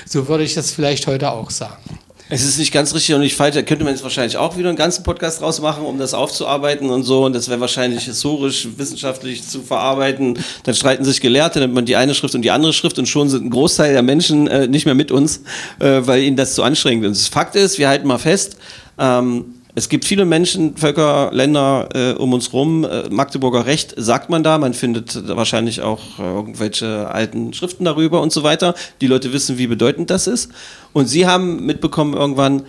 [0.07, 2.01] So würde ich das vielleicht heute auch sagen.
[2.33, 3.57] Es ist nicht ganz richtig und nicht falsch.
[3.57, 6.89] Da könnte man jetzt wahrscheinlich auch wieder einen ganzen Podcast draus machen, um das aufzuarbeiten
[6.89, 7.25] und so.
[7.25, 10.39] Und das wäre wahrscheinlich historisch, wissenschaftlich zu verarbeiten.
[10.63, 13.07] Dann streiten sich Gelehrte, dann nimmt man die eine Schrift und die andere Schrift und
[13.07, 15.43] schon sind ein Großteil der Menschen äh, nicht mehr mit uns,
[15.81, 17.27] äh, weil ihnen das zu anstrengend ist.
[17.27, 18.57] Fakt ist, wir halten mal fest,
[18.97, 22.85] ähm, es gibt viele Menschen, Völker, Länder äh, um uns rum.
[22.85, 24.59] Äh, Magdeburger Recht sagt man da.
[24.59, 28.75] Man findet wahrscheinlich auch äh, irgendwelche alten Schriften darüber und so weiter.
[29.01, 30.51] Die Leute wissen, wie bedeutend das ist.
[30.93, 32.65] Und sie haben mitbekommen irgendwann,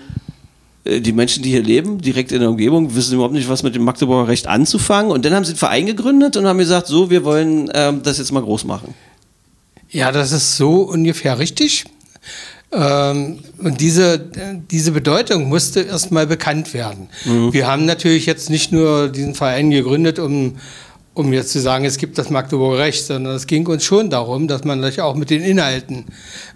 [0.84, 3.74] äh, die Menschen, die hier leben, direkt in der Umgebung, wissen überhaupt nicht, was mit
[3.74, 5.12] dem Magdeburger Recht anzufangen.
[5.12, 8.20] Und dann haben sie einen Verein gegründet und haben gesagt, so, wir wollen ähm, das
[8.20, 8.94] jetzt mal groß machen.
[9.90, 11.86] Ja, das ist so ungefähr richtig.
[12.74, 14.20] Ähm, und diese,
[14.70, 17.10] diese Bedeutung musste erstmal bekannt werden.
[17.52, 20.58] Wir haben natürlich jetzt nicht nur diesen Verein gegründet, um,
[21.14, 24.48] um jetzt zu sagen, es gibt das Magdeburger Recht, sondern es ging uns schon darum,
[24.48, 26.06] dass man sich auch mit den Inhalten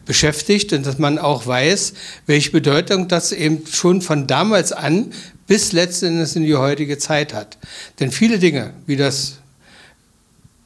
[0.06, 1.94] beschäftigt und dass man auch weiß,
[2.26, 5.12] welche Bedeutung das eben schon von damals an
[5.48, 7.58] bis letztendlich in die heutige Zeit hat.
[8.00, 9.40] Denn viele Dinge, wie das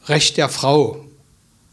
[0.06, 1.06] Recht der Frau,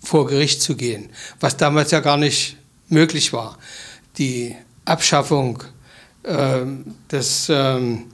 [0.03, 1.11] vor Gericht zu gehen,
[1.41, 2.57] was damals ja gar nicht
[2.89, 3.59] möglich war.
[4.19, 5.63] Die Abschaffung
[6.25, 8.05] ähm, des, ähm,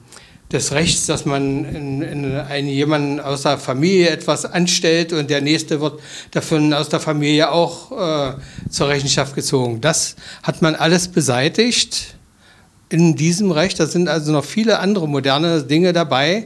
[0.51, 5.41] des Rechts, dass man in, in einen, jemanden aus der Familie etwas anstellt und der
[5.41, 8.35] Nächste wird davon aus der Familie auch äh,
[8.71, 9.81] zur Rechenschaft gezogen.
[9.81, 12.15] Das hat man alles beseitigt
[12.89, 13.81] in diesem Recht.
[13.81, 16.45] Da sind also noch viele andere moderne Dinge dabei.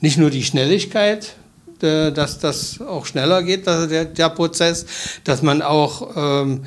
[0.00, 1.34] Nicht nur die Schnelligkeit,
[1.82, 4.86] äh, dass das auch schneller geht, der, der Prozess,
[5.24, 6.64] dass man auch, ähm,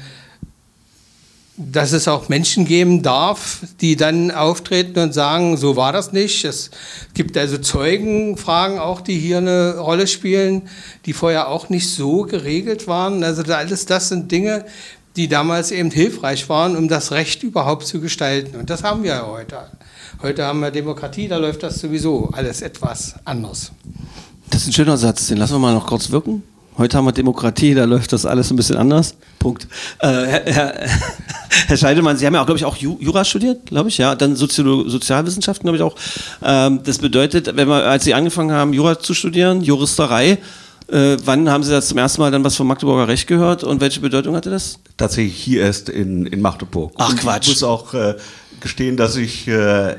[1.57, 6.45] dass es auch Menschen geben darf, die dann auftreten und sagen, so war das nicht.
[6.45, 6.69] Es
[7.15, 10.69] gibt also Zeugenfragen auch, die hier eine Rolle spielen,
[11.07, 13.23] die vorher auch nicht so geregelt waren.
[13.23, 14.65] Also alles das sind Dinge,
[15.15, 18.55] die damals eben hilfreich waren, um das Recht überhaupt zu gestalten.
[18.55, 19.57] Und das haben wir ja heute.
[20.21, 23.71] Heute haben wir Demokratie, da läuft das sowieso alles etwas anders.
[24.51, 26.43] Das ist ein schöner Satz, den lassen wir mal noch kurz wirken.
[26.77, 29.15] Heute haben wir Demokratie, da läuft das alles ein bisschen anders.
[29.39, 29.67] Punkt.
[29.99, 30.73] Äh, Herr, Herr,
[31.67, 34.13] Herr Scheidemann, Sie haben ja auch, glaube ich, auch Ju- Jura studiert, glaube ich, ja.
[34.15, 35.95] Dann Soziolo Sozialwissenschaften, glaube ich, auch.
[36.43, 40.37] Ähm, das bedeutet, wenn wir, als Sie angefangen haben, Jura zu studieren, Juristerei,
[40.89, 43.81] äh, wann haben Sie das zum ersten Mal dann was vom Magdeburger Recht gehört und
[43.81, 44.79] welche Bedeutung hatte das?
[44.97, 46.93] Tatsächlich hier erst in, in Magdeburg.
[46.97, 47.47] Ach, Und Quatsch.
[47.47, 48.15] Ich muss auch äh,
[48.59, 49.95] gestehen, dass ich äh,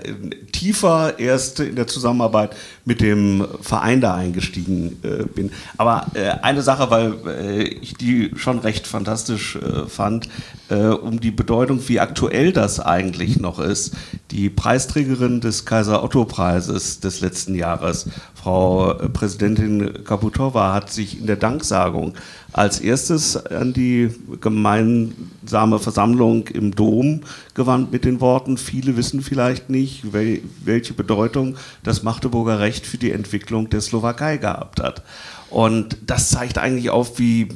[0.59, 5.53] tiefer erst in der Zusammenarbeit mit dem Verein da eingestiegen äh, bin.
[5.77, 10.29] Aber äh, eine Sache, weil äh, ich die schon recht fantastisch äh, fand,
[10.69, 13.95] äh, um die Bedeutung, wie aktuell das eigentlich noch ist.
[14.33, 21.21] Die Preisträgerin des Kaiser Otto Preises des letzten Jahres, Frau äh, Präsidentin Kaputova, hat sich
[21.21, 22.15] in der Danksagung
[22.53, 24.09] als erstes an die
[24.41, 27.21] gemeinsame Versammlung im Dom
[27.55, 30.13] gewandt mit den Worten, viele wissen vielleicht nicht,
[30.65, 35.03] welche Bedeutung das Magdeburger Recht für die Entwicklung der Slowakei gehabt hat.
[35.51, 37.49] Und das zeigt eigentlich auf, wie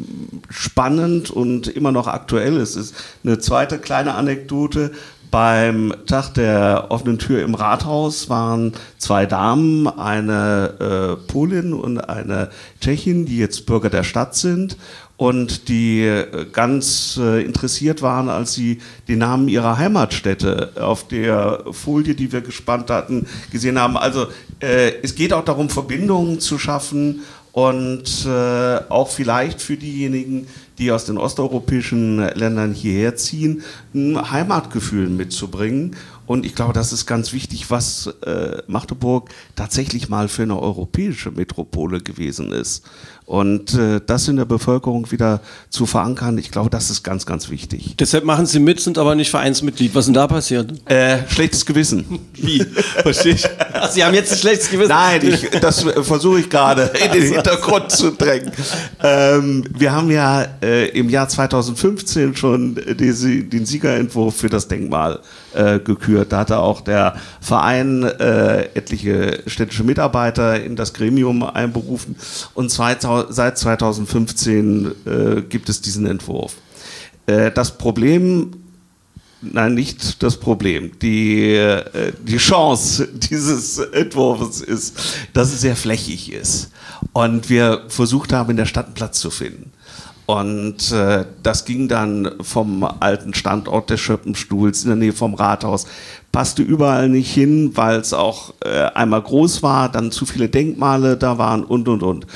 [0.49, 2.95] spannend und immer noch aktuell es ist.
[3.23, 4.93] Eine zweite kleine Anekdote.
[5.31, 12.51] Beim Tag der offenen Tür im Rathaus waren zwei Damen, eine äh, Polin und eine
[12.83, 14.77] Tschechin, die jetzt Bürger der Stadt sind
[15.23, 21.63] und die äh, ganz äh, interessiert waren, als sie den Namen ihrer Heimatstätte auf der
[21.71, 23.97] Folie, die wir gespannt hatten, gesehen haben.
[23.97, 24.27] Also
[24.59, 27.21] äh, es geht auch darum, Verbindungen zu schaffen
[27.53, 33.63] und äh, auch vielleicht für diejenigen, die aus den osteuropäischen Ländern hierher ziehen,
[33.95, 35.95] ein Heimatgefühl mitzubringen.
[36.27, 41.31] Und ich glaube, das ist ganz wichtig, was äh, Magdeburg tatsächlich mal für eine europäische
[41.31, 42.85] Metropole gewesen ist.
[43.33, 45.41] Und äh, das in der Bevölkerung wieder
[45.71, 47.95] zu verankern, ich glaube, das ist ganz, ganz wichtig.
[47.99, 49.95] Deshalb machen Sie mit, sind aber nicht Vereinsmitglied.
[49.95, 50.71] Was ist denn da passiert?
[50.85, 52.05] Äh, schlechtes Gewissen.
[52.35, 52.59] Wie?
[52.59, 53.49] Verstehe ich.
[53.73, 54.91] Ach, Sie haben jetzt ein schlechtes Gewissen.
[54.91, 58.53] Nein, ich, das versuche ich gerade in den Hintergrund zu drängen.
[59.03, 65.21] Ähm, wir haben ja äh, im Jahr 2015 schon die, den Siegerentwurf für das Denkmal
[65.55, 66.33] äh, gekürt.
[66.33, 72.17] Da hatte auch der Verein äh, etliche städtische Mitarbeiter in das Gremium einberufen
[72.53, 76.57] und 2000, seit 2015 äh, gibt es diesen Entwurf.
[77.27, 78.53] Äh, das Problem
[79.45, 80.93] Nein, nicht das Problem.
[81.01, 84.97] Die, äh, die Chance dieses Entwurfs ist,
[85.33, 86.71] dass es sehr flächig ist.
[87.13, 89.73] Und wir versucht haben, in der Stadt einen Platz zu finden.
[90.27, 95.87] Und äh, das ging dann vom alten Standort des Schöppenstuhls in der Nähe vom Rathaus.
[96.31, 101.17] Passte überall nicht hin, weil es auch äh, einmal groß war, dann zu viele Denkmale
[101.17, 102.27] da waren und, und, und.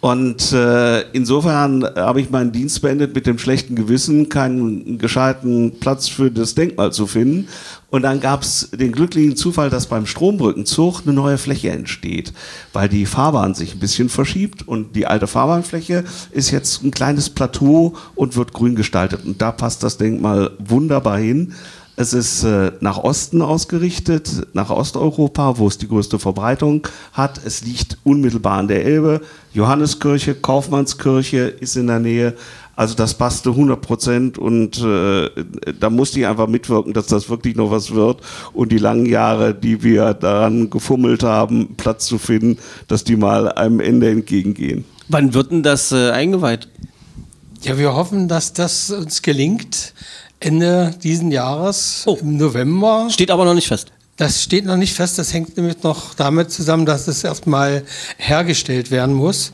[0.00, 6.08] Und äh, insofern habe ich meinen Dienst beendet mit dem schlechten Gewissen, keinen gescheiten Platz
[6.08, 7.48] für das Denkmal zu finden.
[7.90, 12.32] Und dann gab es den glücklichen Zufall, dass beim Strombrückenzug eine neue Fläche entsteht,
[12.72, 17.28] weil die Fahrbahn sich ein bisschen verschiebt und die alte Fahrbahnfläche ist jetzt ein kleines
[17.28, 19.26] Plateau und wird grün gestaltet.
[19.26, 21.52] Und da passt das Denkmal wunderbar hin.
[22.00, 27.38] Es ist äh, nach Osten ausgerichtet, nach Osteuropa, wo es die größte Verbreitung hat.
[27.44, 29.20] Es liegt unmittelbar an der Elbe.
[29.52, 32.36] Johanneskirche, Kaufmannskirche ist in der Nähe.
[32.74, 35.28] Also das passte 100 Prozent und äh,
[35.78, 38.22] da musste ich einfach mitwirken, dass das wirklich noch was wird
[38.54, 42.56] und die langen Jahre, die wir daran gefummelt haben, Platz zu finden,
[42.88, 44.86] dass die mal einem Ende entgegengehen.
[45.08, 46.66] Wann wird denn das äh, eingeweiht?
[47.60, 49.92] Ja, wir hoffen, dass das uns gelingt.
[50.40, 52.18] Ende diesen Jahres, Oh.
[52.20, 53.08] im November.
[53.10, 53.92] Steht aber noch nicht fest.
[54.16, 55.18] Das steht noch nicht fest.
[55.18, 57.84] Das hängt nämlich noch damit zusammen, dass es erstmal
[58.18, 59.52] hergestellt werden muss.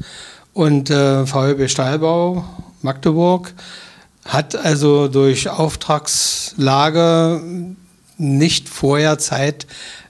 [0.55, 2.45] Und äh, VLB Stahlbau
[2.83, 3.53] Magdeburg
[4.25, 7.41] hat also durch Auftragslage
[8.19, 9.67] nicht vorher Zeit,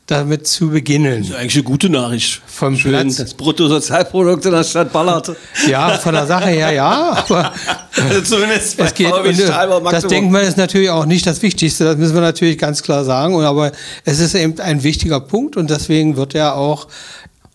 [0.07, 1.23] damit zu beginnen.
[1.23, 2.40] Das ist eigentlich eine gute Nachricht.
[2.47, 3.16] Vom Schön, Platz.
[3.16, 5.35] das Bruttosozialprodukt in der Stadt ballert.
[5.69, 7.53] Ja, von der Sache her ja, aber
[7.97, 10.07] Also zumindest bei es geht, und, das.
[10.07, 13.35] Denkmal ist natürlich auch nicht das Wichtigste, das müssen wir natürlich ganz klar sagen.
[13.35, 13.73] Und aber
[14.05, 16.87] es ist eben ein wichtiger Punkt und deswegen wird er auch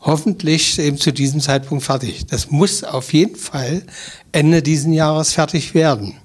[0.01, 2.25] hoffentlich eben zu diesem Zeitpunkt fertig.
[2.27, 3.83] Das muss auf jeden Fall
[4.31, 6.15] Ende diesen Jahres fertig werden.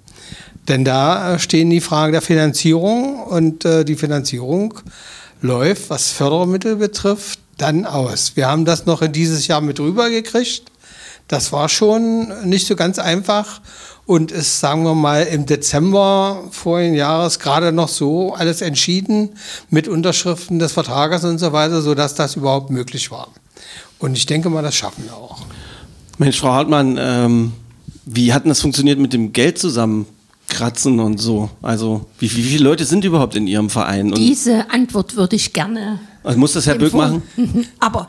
[0.67, 4.75] Denn da äh, stehen die Fragen der Finanzierung und äh, die Finanzierung
[5.41, 8.37] läuft, was Fördermittel betrifft, dann aus.
[8.37, 10.63] Wir haben das noch in dieses Jahr mit rübergekriegt.
[11.29, 13.61] Das war schon nicht so ganz einfach
[14.07, 19.31] und ist, sagen wir mal, im Dezember vorigen Jahres gerade noch so alles entschieden
[19.69, 23.29] mit Unterschriften des Vertrages und so weiter, sodass das überhaupt möglich war.
[23.99, 25.45] Und ich denke mal, das schaffen wir auch.
[26.19, 27.53] Mensch, Frau Hartmann, ähm,
[28.05, 29.59] wie hat denn das funktioniert mit dem Geld
[30.47, 31.51] zusammenkratzen und so?
[31.63, 34.07] Also, wie, wie viele Leute sind überhaupt in Ihrem Verein?
[34.13, 35.99] Und Diese Antwort würde ich gerne.
[36.23, 37.23] also muss das Herr Böck machen?
[37.81, 38.09] Aber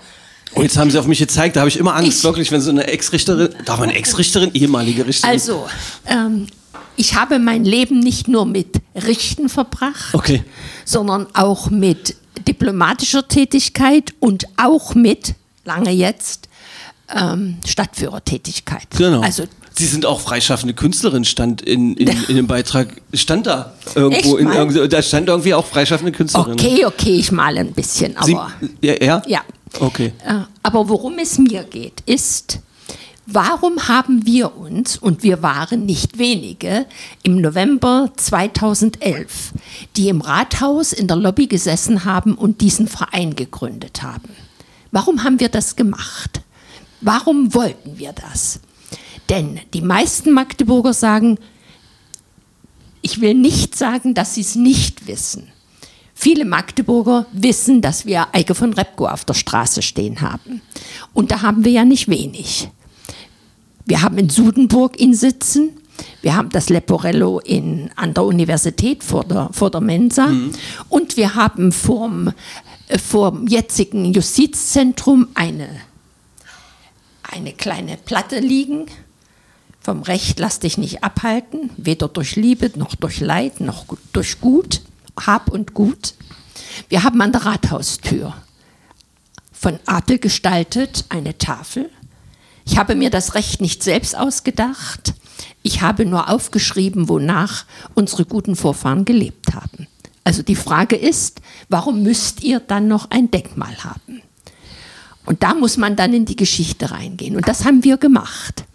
[0.55, 2.61] Oh, jetzt haben Sie auf mich gezeigt, da habe ich immer Angst, Ich- wirklich, wenn
[2.61, 5.33] so eine Ex-Richterin, darf man Ex-Richterin, ehemalige Richterin?
[5.33, 5.67] Also,
[6.05, 6.47] ähm,
[6.95, 10.43] ich habe mein Leben nicht nur mit Richten verbracht, Okay.
[10.85, 12.15] sondern auch mit
[12.47, 16.47] diplomatischer Tätigkeit und auch mit, lange jetzt,
[17.13, 18.87] ähm, Stadtführertätigkeit.
[18.97, 19.19] Genau.
[19.21, 19.43] Also
[19.77, 24.51] Sie sind auch freischaffende Künstlerin, stand in, in, in dem Beitrag, stand da irgendwo, in
[24.51, 26.53] irgendwo, da stand irgendwie auch freischaffende Künstlerin.
[26.53, 29.21] okay, okay, ich male ein bisschen, Sie, aber ja, ja?
[29.27, 29.41] ja.
[29.79, 30.13] Okay.
[30.25, 32.59] Äh, Aber worum es mir geht, ist,
[33.25, 36.85] warum haben wir uns, und wir waren nicht wenige,
[37.23, 39.53] im November 2011,
[39.95, 44.29] die im Rathaus in der Lobby gesessen haben und diesen Verein gegründet haben?
[44.91, 46.41] Warum haben wir das gemacht?
[47.01, 48.59] Warum wollten wir das?
[49.29, 51.37] Denn die meisten Magdeburger sagen,
[53.01, 55.49] ich will nicht sagen, dass sie es nicht wissen.
[56.13, 60.61] Viele Magdeburger wissen, dass wir Eike von Repko auf der Straße stehen haben.
[61.13, 62.69] Und da haben wir ja nicht wenig.
[63.85, 65.77] Wir haben in Sudenburg ihn sitzen.
[66.21, 70.27] Wir haben das Leporello in, an der Universität vor der, vor der Mensa.
[70.89, 72.33] Und wir haben vorm,
[72.87, 75.69] äh, vorm jetzigen Justizzentrum eine,
[77.31, 78.87] eine kleine Platte liegen.
[79.87, 84.81] Vom Recht lass dich nicht abhalten, weder durch Liebe noch durch Leid noch durch Gut,
[85.15, 86.13] Hab und Gut.
[86.89, 88.35] Wir haben an der Rathaustür
[89.53, 91.89] von Apel gestaltet eine Tafel.
[92.65, 95.13] Ich habe mir das Recht nicht selbst ausgedacht.
[95.63, 99.87] Ich habe nur aufgeschrieben, wonach unsere guten Vorfahren gelebt haben.
[100.25, 104.21] Also die Frage ist, warum müsst ihr dann noch ein Denkmal haben?
[105.25, 107.37] Und da muss man dann in die Geschichte reingehen.
[107.37, 108.65] Und das haben wir gemacht.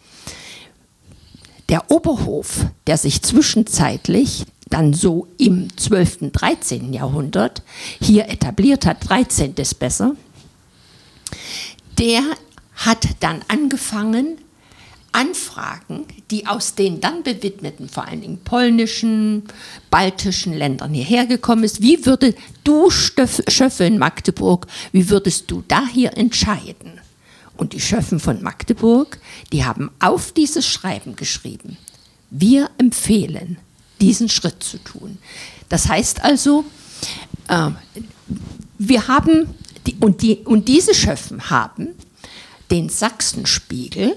[1.72, 6.92] Der Oberhof, der sich zwischenzeitlich dann so im 12., 13.
[6.92, 7.62] Jahrhundert
[7.98, 9.54] hier etabliert hat, 13.
[9.54, 10.14] ist besser,
[11.98, 12.20] der
[12.74, 14.36] hat dann angefangen,
[15.12, 19.44] Anfragen, die aus den dann bewidmeten, vor allen Dingen polnischen,
[19.90, 25.64] baltischen Ländern hierher gekommen ist, wie würde du, Stöff- Schöffe in Magdeburg, wie würdest du
[25.68, 27.01] da hier entscheiden?
[27.62, 29.20] Und die Schöffen von Magdeburg,
[29.52, 31.76] die haben auf dieses Schreiben geschrieben,
[32.28, 33.56] wir empfehlen,
[34.00, 35.18] diesen Schritt zu tun.
[35.68, 36.64] Das heißt also,
[37.46, 37.70] äh,
[38.78, 39.54] wir haben,
[39.86, 41.90] die, und, die, und diese Schöffen haben
[42.72, 44.16] den Sachsenspiegel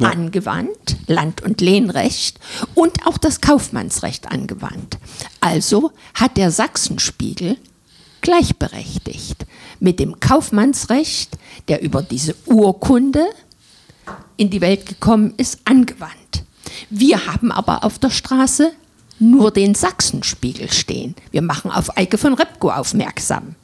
[0.00, 2.40] angewandt, Land- und Lehnrecht
[2.74, 4.98] und auch das Kaufmannsrecht angewandt.
[5.40, 7.56] Also hat der Sachsenspiegel
[8.20, 9.46] gleichberechtigt
[9.84, 13.26] mit dem Kaufmannsrecht, der über diese Urkunde
[14.36, 16.14] in die Welt gekommen ist, angewandt.
[16.88, 18.72] Wir haben aber auf der Straße
[19.18, 21.14] nur den Sachsenspiegel stehen.
[21.30, 23.54] Wir machen auf Eike von Repko aufmerksam.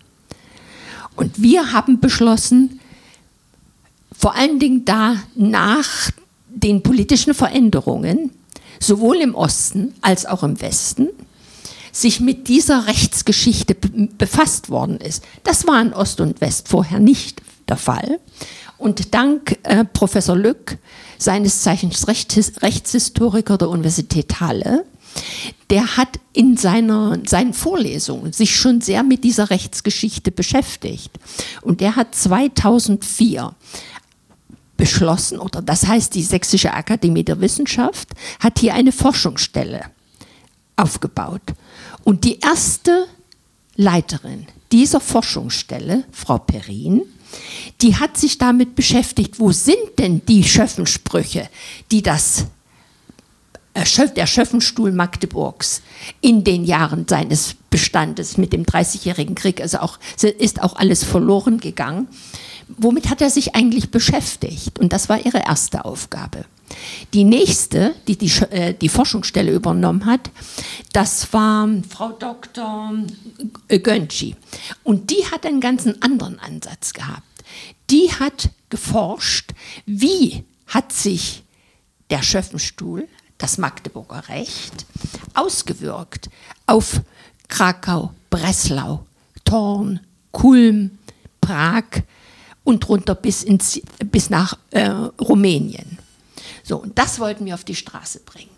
[1.17, 2.81] Und wir haben beschlossen,
[4.17, 6.11] vor allen Dingen da nach
[6.49, 8.31] den politischen Veränderungen,
[8.79, 11.09] sowohl im Osten als auch im Westen,
[11.93, 15.25] sich mit dieser Rechtsgeschichte be- befasst worden ist.
[15.45, 18.19] Das war in Ost und West vorher nicht der Fall.
[18.79, 20.79] Und dank äh, Professor Lück,
[21.19, 24.85] seines Zeichens Rechtshis Rechtshistoriker der Universität Halle,
[25.69, 31.11] der hat in seiner, seinen Vorlesungen sich schon sehr mit dieser Rechtsgeschichte beschäftigt.
[31.63, 33.55] Und der hat 2004
[34.77, 39.83] beschlossen, oder das heißt, die Sächsische Akademie der Wissenschaft hat hier eine Forschungsstelle
[40.77, 41.43] aufgebaut.
[42.05, 43.07] Und die erste
[43.77, 47.03] Leiterin dieser Forschungsstelle, Frau Perrin,
[47.81, 51.49] die hat sich damit beschäftigt, wo sind denn die Schöffensprüche,
[51.91, 52.47] die das
[53.75, 55.83] äh, der Schöffenstuhl Magdeburgs
[56.21, 61.59] in den Jahren seines Bestandes mit dem Dreißigjährigen Krieg, also auch, ist auch alles verloren
[61.59, 62.09] gegangen.
[62.69, 64.79] Womit hat er sich eigentlich beschäftigt?
[64.79, 66.45] Und das war ihre erste Aufgabe.
[67.13, 70.31] Die nächste, die die, äh, die Forschungsstelle übernommen hat,
[70.93, 72.93] das war Frau Dr.
[73.69, 74.37] Gönci.
[74.85, 77.23] Und die hat einen ganz anderen Ansatz gehabt.
[77.91, 79.53] Die hat geforscht,
[79.87, 81.43] wie hat sich
[82.11, 84.87] der Schöffenstuhl, das Magdeburger Recht,
[85.35, 86.29] ausgewirkt
[86.67, 87.01] auf
[87.49, 89.07] Krakau, Breslau,
[89.45, 90.99] Thorn, Kulm,
[91.41, 91.85] Prag
[92.65, 93.81] und runter bis, ins,
[94.11, 95.99] bis nach äh, Rumänien.
[96.71, 98.53] So, und das wollten wir auf die Straße bringen.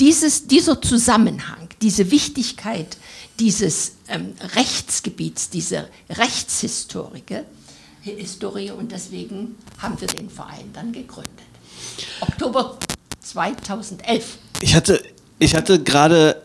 [0.00, 2.96] Dieses, dieser Zusammenhang, diese Wichtigkeit
[3.38, 7.22] dieses ähm, Rechtsgebiets, diese Rechtshistorie,
[8.00, 11.28] Historie, und deswegen haben wir den Verein dann gegründet.
[12.22, 12.78] Oktober
[13.20, 14.38] 2011.
[14.62, 15.02] Ich hatte,
[15.38, 16.42] ich hatte gerade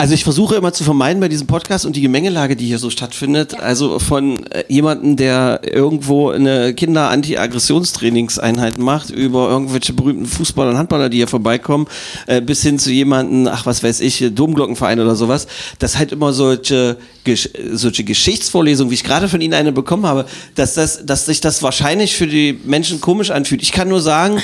[0.00, 2.88] Also ich versuche immer zu vermeiden bei diesem Podcast und die Gemengelage, die hier so
[2.88, 10.78] stattfindet, also von äh, jemandem, der irgendwo eine Kinder-Anti-Aggressionstrainingseinheit macht, über irgendwelche berühmten Fußballer und
[10.78, 11.86] Handballer, die hier vorbeikommen,
[12.26, 15.46] äh, bis hin zu jemandem, ach was weiß ich, Domglockenverein oder sowas,
[15.78, 20.24] dass halt immer solche, Gesch solche Geschichtsvorlesungen, wie ich gerade von Ihnen eine bekommen habe,
[20.54, 23.60] dass, das, dass sich das wahrscheinlich für die Menschen komisch anfühlt.
[23.60, 24.40] Ich kann nur sagen,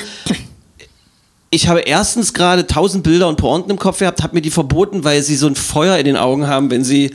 [1.49, 5.05] ich habe erstens gerade tausend Bilder und Pointen im Kopf gehabt, habe mir die verboten,
[5.05, 7.11] weil sie so ein Feuer in den Augen haben, wenn sie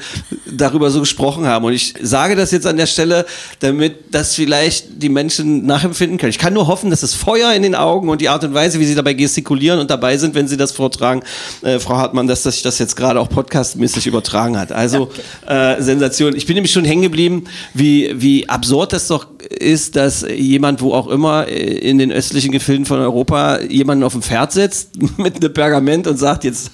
[0.51, 1.67] darüber so gesprochen haben.
[1.67, 3.27] Und ich sage das jetzt an der Stelle,
[3.61, 6.31] damit das vielleicht die Menschen nachempfinden können.
[6.31, 8.81] Ich kann nur hoffen, dass das Feuer in den Augen und die Art und Weise,
[8.81, 11.23] wie sie dabei gestikulieren und dabei sind, wenn sie das vortragen,
[11.61, 14.73] äh, Frau Hartmann, dass das sich das jetzt gerade auch podcastmäßig übertragen hat.
[14.73, 15.11] Also
[15.47, 16.35] äh, Sensation.
[16.35, 20.95] Ich bin nämlich schon hängen geblieben, wie, wie absurd das doch ist, dass jemand, wo
[20.95, 25.37] auch immer äh, in den östlichen Gefilden von Europa, jemanden auf dem Pferd setzt mit
[25.37, 26.71] einem Pergament und sagt, jetzt,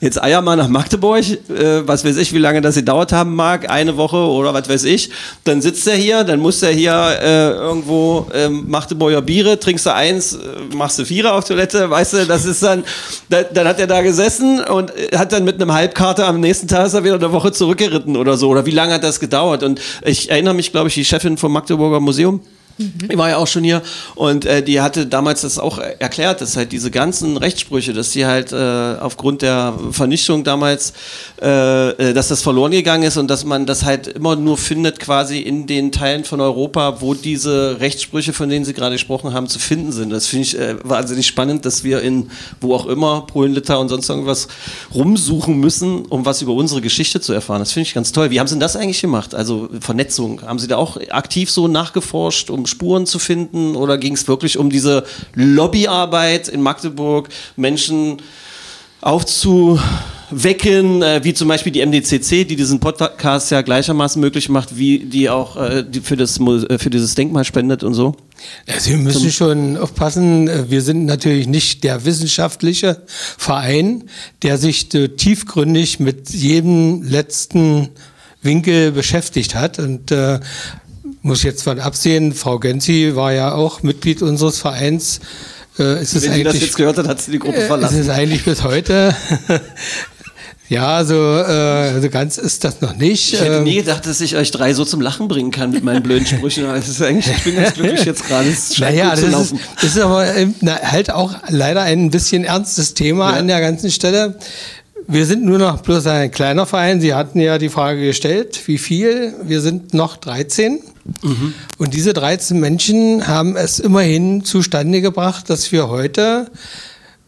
[0.00, 3.70] jetzt eier mal nach Magdeburg, äh, was weiß ich, wie lange das gedauert haben mag,
[3.70, 5.10] eine Woche oder was weiß ich.
[5.44, 9.94] Dann sitzt er hier, dann muss er hier äh, irgendwo ähm, Magdeburger Biere, trinkst du
[9.94, 10.38] eins, äh,
[10.74, 12.84] machst du Vierer auf Toilette, weißt du, das ist dann,
[13.28, 16.68] da, dann hat er da gesessen und äh, hat dann mit einem Halbkater am nächsten
[16.68, 18.48] Tag ist er wieder eine Woche zurückgeritten oder so.
[18.48, 19.62] Oder wie lange hat das gedauert?
[19.62, 22.40] Und ich erinnere mich, glaube ich, die Chefin vom Magdeburger Museum,
[22.78, 23.82] ich war ja auch schon hier
[24.14, 28.24] und äh, die hatte damals das auch erklärt, dass halt diese ganzen Rechtssprüche, dass die
[28.24, 30.92] halt äh, aufgrund der Vernichtung damals,
[31.42, 35.00] äh, äh, dass das verloren gegangen ist und dass man das halt immer nur findet
[35.00, 39.48] quasi in den Teilen von Europa, wo diese Rechtssprüche, von denen Sie gerade gesprochen haben,
[39.48, 40.10] zu finden sind.
[40.10, 43.88] Das finde ich äh, wahnsinnig spannend, dass wir in wo auch immer, Polen, Litauen und
[43.88, 44.48] sonst irgendwas
[44.94, 47.60] rumsuchen müssen, um was über unsere Geschichte zu erfahren.
[47.60, 48.30] Das finde ich ganz toll.
[48.30, 49.34] Wie haben Sie denn das eigentlich gemacht?
[49.34, 53.74] Also Vernetzung, haben Sie da auch aktiv so nachgeforscht, um Spuren zu finden?
[53.74, 55.04] Oder ging es wirklich um diese
[55.34, 58.18] Lobbyarbeit in Magdeburg, Menschen
[59.00, 65.00] aufzuwecken, äh, wie zum Beispiel die MDCC, die diesen Podcast ja gleichermaßen möglich macht, wie
[65.00, 68.16] die auch äh, die für, das, äh, für dieses Denkmal spendet und so?
[68.66, 74.04] Also wir müssen schon aufpassen, äh, wir sind natürlich nicht der wissenschaftliche Verein,
[74.42, 77.90] der sich so tiefgründig mit jedem letzten
[78.42, 79.78] Winkel beschäftigt hat.
[79.78, 80.40] Und äh,
[81.22, 85.20] muss jetzt von absehen, Frau Genzi war ja auch Mitglied unseres Vereins.
[85.78, 87.66] Äh, ist es Wenn sie das jetzt gehört hat, hat sie die Gruppe äh, ist
[87.66, 88.00] verlassen.
[88.00, 89.14] es eigentlich bis heute?
[90.68, 93.32] ja, so, äh, so ganz ist das noch nicht.
[93.32, 95.82] Ich hätte Ähm, nie gedacht, dass ich euch drei so zum Lachen bringen kann mit
[95.84, 96.64] meinen blöden Sprüchen.
[96.70, 98.48] Es ist eigentlich, ich bin ganz glücklich jetzt gerade.
[98.48, 99.60] Es Naja, das ist, laufen.
[99.76, 103.36] das ist aber ähm, na, halt auch leider ein bisschen ernstes Thema Ja.
[103.38, 104.36] an der ganzen Stelle.
[105.06, 107.00] Wir sind nur noch bloß ein kleiner Verein.
[107.00, 109.34] Sie hatten ja die Frage gestellt, wie viel?
[109.42, 110.80] Wir sind noch 13.
[111.22, 111.54] Mhm.
[111.78, 116.50] Und diese 13 Menschen haben es immerhin zustande gebracht, dass wir heute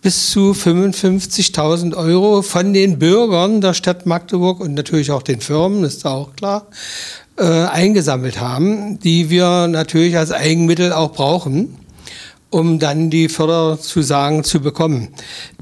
[0.02, 5.84] bis zu 55.000 Euro von den Bürgern der Stadt Magdeburg und natürlich auch den Firmen,
[5.84, 6.66] ist auch klar,
[7.36, 11.76] äh, eingesammelt haben, die wir natürlich als Eigenmittel auch brauchen,
[12.48, 15.08] um dann die Förderzusagen zu bekommen,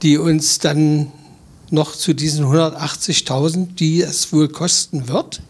[0.03, 1.13] die uns dann
[1.71, 5.41] noch zu diesen 180.000, die es wohl kosten wird,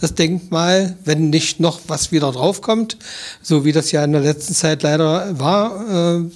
[0.00, 2.96] das Denkmal, wenn nicht noch was wieder draufkommt,
[3.42, 6.30] so wie das ja in der letzten Zeit leider war, äh,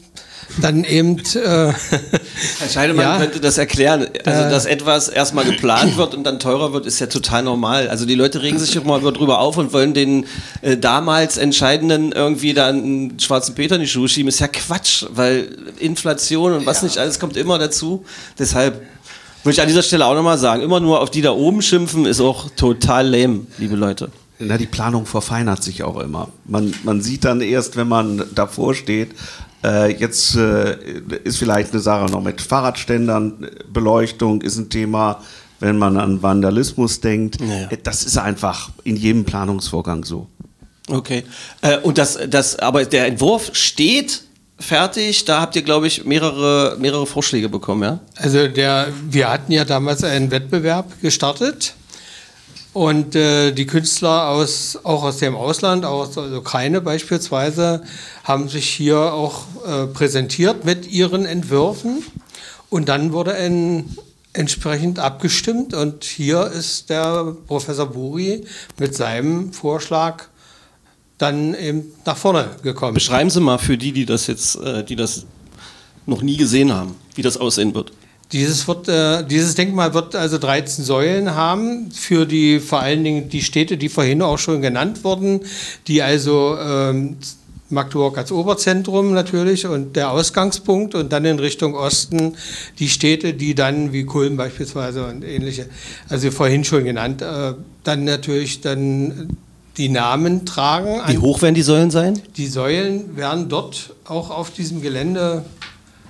[0.60, 1.72] dann eben äh,
[2.58, 3.18] Herr Scheidemann Ja.
[3.18, 4.08] könnte das erklären.
[4.24, 7.88] Also, dass etwas erstmal geplant wird und dann teurer wird, ist ja total normal.
[7.88, 10.26] Also, die Leute regen sich immer drüber auf und wollen den
[10.62, 14.28] äh, damals Entscheidenden irgendwie dann einen schwarzen Peter in die Schuhe schieben.
[14.28, 18.04] Ist ja Quatsch, weil Inflation und was nicht alles kommt immer dazu.
[18.36, 18.82] Deshalb
[19.42, 22.06] würde ich an dieser Stelle auch nochmal sagen, immer nur auf die da oben schimpfen,
[22.06, 24.10] ist auch total lame, liebe Leute.
[24.38, 26.28] Na, die Planung verfeinert sich auch immer.
[26.46, 29.10] Man, man sieht dann erst, wenn man davor steht,
[29.62, 30.76] äh, jetzt äh,
[31.24, 35.20] ist vielleicht eine Sache noch mit Fahrradständern, Beleuchtung ist ein Thema,
[35.60, 37.38] wenn man an Vandalismus denkt.
[37.40, 37.76] Ja.
[37.82, 40.26] Das ist einfach in jedem Planungsvorgang so.
[40.88, 41.24] Okay.
[41.60, 44.22] Äh, und das, das, aber der Entwurf steht
[44.60, 45.24] fertig.
[45.24, 47.98] Da habt ihr, glaube ich, mehrere, mehrere Vorschläge bekommen, ja?
[48.16, 51.74] Also der, wir hatten ja damals einen Wettbewerb gestartet
[52.72, 57.82] und äh, die Künstler aus, auch aus dem Ausland, auch aus der Ukraine beispielsweise,
[58.22, 62.04] haben sich hier auch äh, präsentiert mit ihren Entwürfen
[62.68, 63.96] und dann wurde ein,
[64.32, 68.46] entsprechend abgestimmt und hier ist der Professor Buri
[68.78, 70.26] mit seinem Vorschlag
[71.20, 72.94] dann eben nach vorne gekommen.
[72.94, 75.26] Beschreiben Sie mal für die, die das jetzt, äh, die das
[76.06, 77.92] noch nie gesehen haben, wie das aussehen wird.
[78.32, 83.28] Dieses, wird, äh, dieses Denkmal wird also 13 Säulen haben für die vor allen Dingen
[83.28, 85.40] die Städte, die vorhin auch schon genannt wurden,
[85.88, 87.16] die also ähm,
[87.68, 92.36] Magdeburg als Oberzentrum natürlich und der Ausgangspunkt und dann in Richtung Osten
[92.78, 95.66] die Städte, die dann wie Kulm beispielsweise und ähnliche,
[96.08, 99.36] also vorhin schon genannt, äh, dann natürlich dann
[99.76, 101.00] die Namen tragen.
[101.06, 102.20] Wie hoch werden die Säulen sein?
[102.36, 105.44] Die Säulen werden dort auch auf diesem Gelände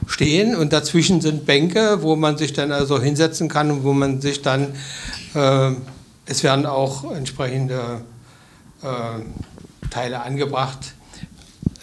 [0.07, 4.21] stehen und dazwischen sind Bänke, wo man sich dann also hinsetzen kann und wo man
[4.21, 4.69] sich dann,
[5.35, 5.73] äh,
[6.27, 8.01] es werden auch entsprechende
[8.83, 10.95] äh, Teile angebracht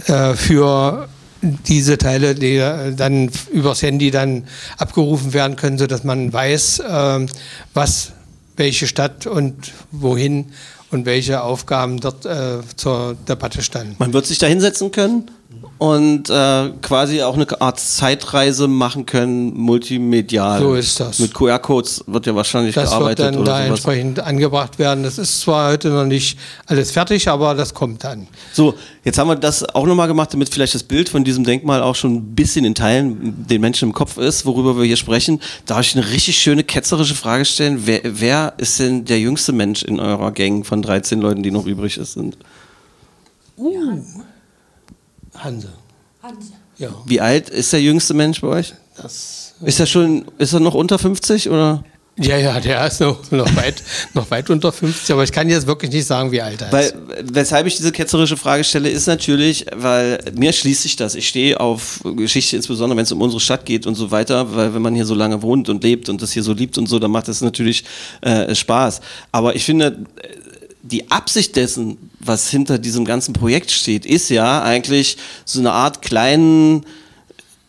[0.07, 1.07] äh, für
[1.41, 4.47] diese Teile, die äh, dann übers Handy dann
[4.77, 7.25] abgerufen werden können, sodass man weiß, äh,
[7.73, 8.11] was
[8.55, 10.51] welche Stadt und wohin
[10.91, 13.95] und welche Aufgaben dort äh, zur Debatte standen.
[13.99, 15.29] Man wird sich da hinsetzen können
[15.79, 20.59] und äh, quasi auch eine Art Zeitreise machen können, multimedial.
[20.59, 21.19] So ist das.
[21.19, 23.69] Mit QR-Codes wird ja wahrscheinlich Das wird gearbeitet dann oder da sowas.
[23.69, 25.03] entsprechend angebracht werden.
[25.03, 28.27] Das ist zwar heute noch nicht alles fertig, aber das kommt dann.
[28.53, 28.73] So,
[29.03, 31.95] jetzt haben wir das auch nochmal gemacht, damit vielleicht das Bild von diesem Denkmal auch
[31.95, 35.39] schon ein bisschen in Teilen den Menschen im Kopf ist, worüber wir hier sprechen.
[35.67, 37.83] Darf ich eine richtig schöne ketzerische Frage stellen?
[37.85, 41.67] Wer, wer ist denn der jüngste Mensch in eurer Gang von 13 Leuten, die noch
[41.67, 42.37] übrig sind?
[45.37, 45.69] Hanse.
[46.77, 48.73] Ja, Wie alt ist der jüngste Mensch bei euch?
[49.01, 51.83] das, Ist er schon, ist er noch unter 50 oder?
[52.19, 53.81] ja, ja, der ist noch, noch, weit,
[54.15, 56.85] noch weit unter 50, aber ich kann jetzt wirklich nicht sagen, wie alt er Weil,
[56.85, 56.95] ist.
[57.31, 61.13] weshalb ich diese ketzerische Frage stelle, ist natürlich, weil mir schließt sich das.
[61.15, 64.73] Ich stehe auf Geschichte, insbesondere wenn es um unsere Stadt geht und so weiter, weil
[64.73, 66.97] wenn man hier so lange wohnt und lebt und das hier so liebt und so,
[66.99, 67.83] dann macht das natürlich
[68.21, 68.99] äh, Spaß.
[69.31, 70.05] Aber ich finde,
[70.91, 76.01] die Absicht dessen, was hinter diesem ganzen Projekt steht, ist ja eigentlich so eine Art
[76.01, 76.85] kleinen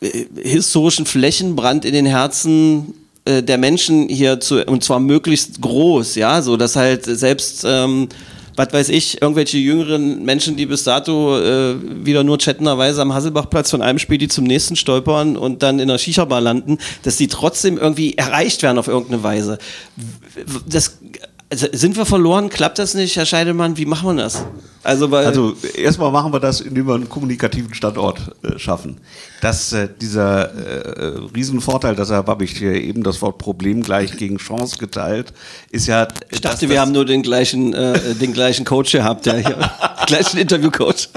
[0.01, 2.95] äh, historischen Flächenbrand in den Herzen
[3.25, 8.09] äh, der Menschen hier zu, und zwar möglichst groß, ja, so dass halt selbst, ähm,
[8.57, 13.71] was weiß ich, irgendwelche jüngeren Menschen, die bis dato äh, wieder nur chattenderweise am Hasselbachplatz
[13.71, 17.29] von einem Spiel die zum nächsten stolpern und dann in der Shisha-Bar landen, dass die
[17.29, 19.59] trotzdem irgendwie erreicht werden auf irgendeine Weise.
[20.67, 20.99] Das,
[21.51, 22.51] also sind wir verloren?
[22.51, 23.77] Klappt das nicht, Herr Scheidemann?
[23.79, 24.45] Wie machen wir das?
[24.85, 29.01] Also, Also erstmal machen wir das, indem wir einen kommunikativen Standort äh, schaffen.
[29.41, 34.37] Dass äh, dieser äh, Riesenvorteil, dass Herr Babbich hier eben das Wort Problem gleich gegen
[34.37, 35.33] Chance geteilt,
[35.71, 36.09] ist ja.
[36.31, 39.71] ich dachte, wir haben nur den gleichen, äh, den gleichen Coach gehabt, der hier,
[40.07, 41.09] gleichen Interviewcoach.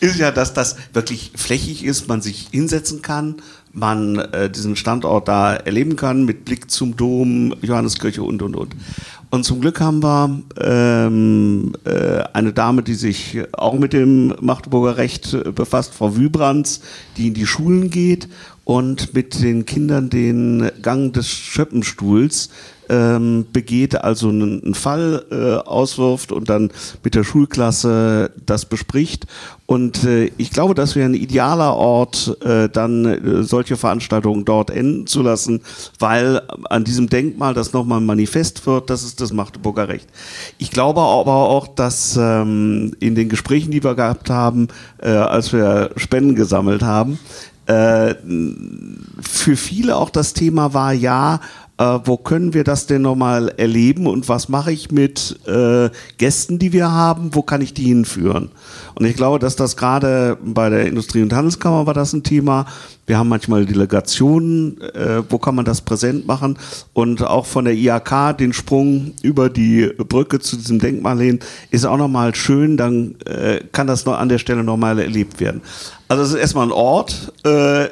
[0.00, 3.42] ist ja, dass das wirklich flächig ist, man sich hinsetzen kann,
[3.78, 8.74] man äh, diesen Standort da erleben kann mit Blick zum Dom, Johanneskirche und und und.
[9.30, 14.96] Und zum Glück haben wir ähm, äh, eine Dame, die sich auch mit dem Magdeburger
[14.96, 16.80] Recht äh, befasst, Frau Wübrands,
[17.18, 18.28] die in die Schulen geht
[18.68, 22.50] und mit den Kindern den Gang des Schöppenstuhls
[22.90, 26.70] ähm, begeht, also einen, einen Fall äh, auswirft und dann
[27.02, 29.26] mit der Schulklasse das bespricht.
[29.64, 34.68] Und äh, ich glaube, das wäre ein idealer Ort, äh, dann äh, solche Veranstaltungen dort
[34.68, 35.62] enden zu lassen,
[35.98, 40.08] weil an diesem Denkmal das nochmal manifest wird, das ist das Magdeburger Recht.
[40.58, 45.54] Ich glaube aber auch, dass ähm, in den Gesprächen, die wir gehabt haben, äh, als
[45.54, 47.18] wir Spenden gesammelt haben,
[47.68, 51.40] für viele auch das Thema war, ja,
[51.78, 56.58] äh, wo können wir das denn nochmal erleben und was mache ich mit äh, Gästen,
[56.58, 58.50] die wir haben, wo kann ich die hinführen?
[58.94, 62.66] Und ich glaube, dass das gerade bei der Industrie- und Handelskammer war das ein Thema.
[63.06, 66.58] Wir haben manchmal Delegationen, äh, wo kann man das präsent machen?
[66.92, 71.38] Und auch von der IAK den Sprung über die Brücke zu diesem Denkmal hin
[71.70, 75.62] ist auch nochmal schön, dann äh, kann das noch an der Stelle nochmal erlebt werden.
[76.08, 77.86] Also es ist erstmal ein Ort, äh,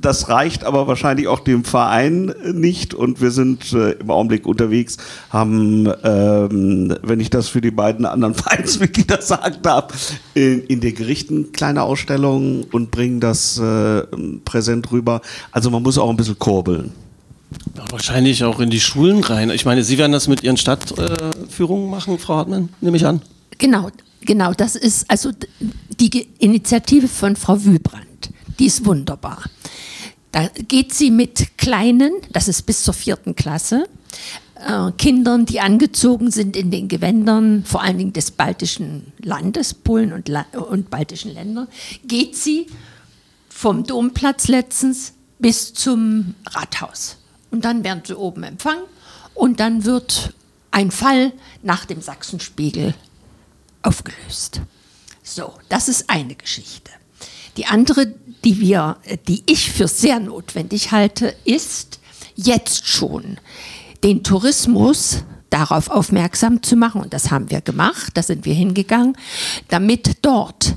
[0.00, 4.96] das reicht aber wahrscheinlich auch dem Verein nicht und wir sind äh, im Augenblick unterwegs,
[5.30, 10.94] haben, ähm, wenn ich das für die beiden anderen Vereinsmitglieder sagen darf, in, in den
[10.94, 14.02] Gerichten kleine Ausstellungen und bringen das äh,
[14.44, 15.20] präsent rüber.
[15.52, 16.92] Also man muss auch ein bisschen kurbeln.
[17.76, 19.50] Ja, wahrscheinlich auch in die Schulen rein.
[19.50, 23.22] Ich meine, Sie werden das mit Ihren Stadtführungen machen, Frau Hartmann, nehme ich an.
[23.58, 23.90] Genau,
[24.20, 24.52] genau.
[24.52, 25.30] Das ist also
[25.98, 28.06] die Initiative von Frau Wübrand.
[28.58, 29.42] Die ist wunderbar.
[30.32, 33.88] Da geht sie mit Kleinen, das ist bis zur vierten Klasse,
[34.54, 40.12] äh, Kindern, die angezogen sind in den Gewändern, vor allen Dingen des baltischen Landes, Polen
[40.12, 41.68] und, La und baltischen Ländern,
[42.04, 42.66] geht sie
[43.48, 47.16] vom Domplatz letztens bis zum Rathaus.
[47.50, 48.84] Und dann werden sie oben empfangen
[49.34, 50.34] und dann wird
[50.70, 51.32] ein Fall
[51.62, 52.94] nach dem Sachsenspiegel
[53.82, 54.60] aufgelöst.
[55.22, 56.90] So, das ist eine Geschichte.
[57.56, 58.96] Die andere, die wir,
[59.28, 62.00] die ich für sehr notwendig halte, ist
[62.36, 63.38] jetzt schon
[64.02, 69.16] den Tourismus darauf aufmerksam zu machen, und das haben wir gemacht, da sind wir hingegangen,
[69.68, 70.76] damit dort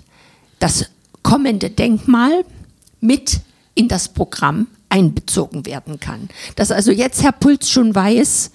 [0.59, 0.87] das
[1.21, 2.43] kommende Denkmal
[2.99, 3.39] mit
[3.75, 6.29] in das Programm einbezogen werden kann.
[6.55, 8.51] Dass also jetzt Herr Puls schon weiß,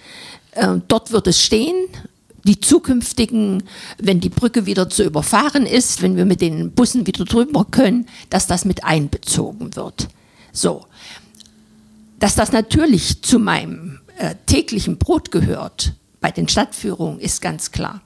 [0.53, 1.75] äh, dort wird es stehen,
[2.49, 3.63] die zukünftigen,
[3.99, 8.07] wenn die Brücke wieder zu überfahren ist, wenn wir mit den Bussen wieder drüber können,
[8.31, 10.09] dass das mit einbezogen wird.
[10.51, 10.87] So.
[12.19, 15.93] Dass das natürlich zu meinem äh, täglichen Brot gehört
[16.23, 18.01] bei den Stadtführungen, ist ganz klar.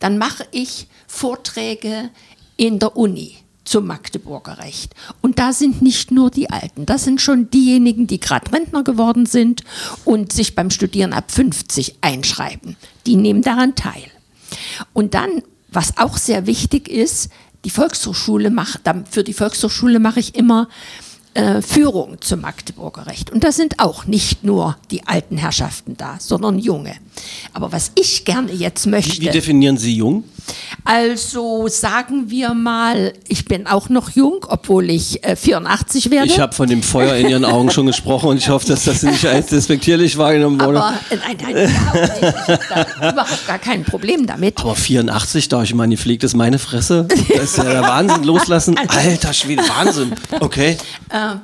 [0.00, 2.10] Dann mache ich Vorträge
[2.58, 3.38] in der Uni
[3.68, 4.94] zum Magdeburger Recht.
[5.20, 9.26] Und da sind nicht nur die Alten, das sind schon diejenigen, die gerade Rentner geworden
[9.26, 9.62] sind
[10.04, 12.76] und sich beim Studieren ab 50 einschreiben.
[13.06, 14.04] Die nehmen daran teil.
[14.92, 17.30] Und dann, was auch sehr wichtig ist,
[17.64, 20.68] die Volkshochschule macht, für die Volkshochschule mache ich immer
[21.38, 23.30] äh, Führung zum Magdeburger Recht.
[23.30, 26.94] Und da sind auch nicht nur die alten Herrschaften da, sondern junge.
[27.52, 29.20] Aber was ich gerne jetzt möchte.
[29.20, 30.24] Wie, wie definieren Sie jung?
[30.84, 36.26] Also sagen wir mal, ich bin auch noch jung, obwohl ich äh, 84 werde.
[36.26, 39.02] Ich habe von dem Feuer in Ihren Augen schon gesprochen und ich hoffe, dass das
[39.02, 40.82] nicht als despektierlich wahrgenommen wurde.
[40.82, 42.34] Aber äh, nein, nein, überhaupt nicht.
[42.48, 44.58] Ich habe überhaupt gar kein Problem damit.
[44.60, 47.06] Aber 84, da ich meine, gepflegt ist meine Fresse.
[47.28, 48.24] Das ist ja der Wahnsinn.
[48.24, 48.78] Loslassen.
[48.88, 50.12] Alter Schwede, Wahnsinn.
[50.40, 50.78] Okay.
[51.34, 51.36] Äh,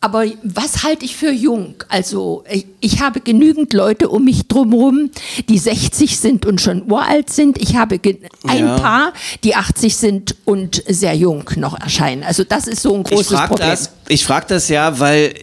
[0.00, 1.74] aber was halte ich für jung?
[1.88, 5.10] Also ich, ich habe genügend Leute um mich drumherum,
[5.48, 7.58] die 60 sind und schon uralt sind.
[7.60, 7.98] Ich habe
[8.46, 8.78] ein Ja.
[8.78, 9.12] paar,
[9.42, 12.22] die 80 sind und sehr jung noch erscheinen.
[12.22, 13.70] Also das ist so ein Ich großes frage Problem.
[13.70, 15.34] das, ich frag das ja, weil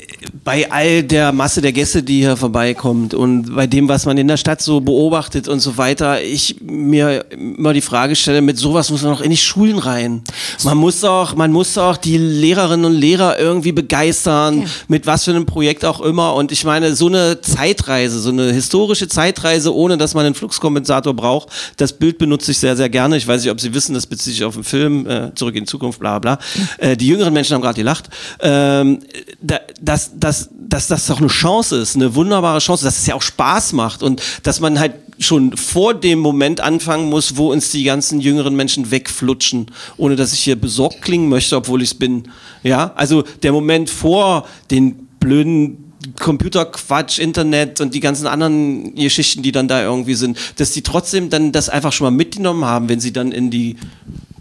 [0.45, 4.28] bei all der Masse der Gäste, die hier vorbeikommt und bei dem, was man in
[4.28, 8.89] der Stadt so beobachtet und so weiter, ich mir immer die Frage stelle, mit sowas
[8.89, 10.22] muss man doch in die Schulen rein.
[10.64, 14.68] Man muss doch, man muss doch die Lehrerinnen und Lehrer irgendwie begeistern, Ja.
[14.88, 16.34] mit was für einem Projekt auch immer.
[16.36, 21.14] Und ich meine, so eine Zeitreise, so eine historische Zeitreise, ohne dass man einen Fluxkompensator
[21.14, 23.18] braucht, das Bild benutze ich sehr, sehr gerne.
[23.18, 25.64] Ich weiß nicht, ob Sie wissen, das bezieht sich auf den Film äh, Zurück in
[25.66, 26.39] die Zukunft, bla bla.
[26.78, 28.09] Äh, die jüngeren Menschen haben gerade gelacht.
[28.56, 28.99] Ähm,
[29.41, 33.16] da, dass, dass, dass das doch eine Chance ist, eine wunderbare Chance, dass es ja
[33.16, 37.72] auch Spaß macht und dass man halt schon vor dem Moment anfangen muss, wo uns
[37.72, 41.95] die ganzen jüngeren Menschen wegflutschen, ohne dass ich hier besorgt klingen möchte, obwohl ich es
[41.95, 42.30] bin.
[42.62, 45.83] Ja, also der Moment vor den blöden
[46.20, 51.30] Computerquatsch, Internet und die ganzen anderen Geschichten, die dann da irgendwie sind, dass die trotzdem
[51.30, 53.78] dann das einfach schon mal mitgenommen haben, wenn sie dann in die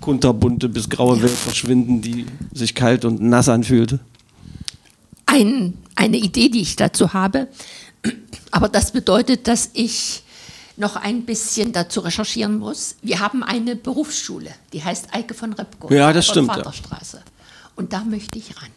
[0.00, 4.00] kunterbunte bis graue Welt verschwinden, die sich kalt und nass anfühlte.
[5.26, 7.48] ein, eine Idee, die ich dazu habe.
[8.50, 10.22] Aber das bedeutet, dass ich
[10.76, 12.96] noch ein bisschen dazu recherchieren muss.
[13.02, 15.92] Wir haben eine Berufsschule, die heißt Eike von Repko.
[15.92, 16.54] Ja, das von stimmt, ja.
[16.56, 17.22] Vaterstraße.
[17.76, 18.70] Und da möchte ich ran.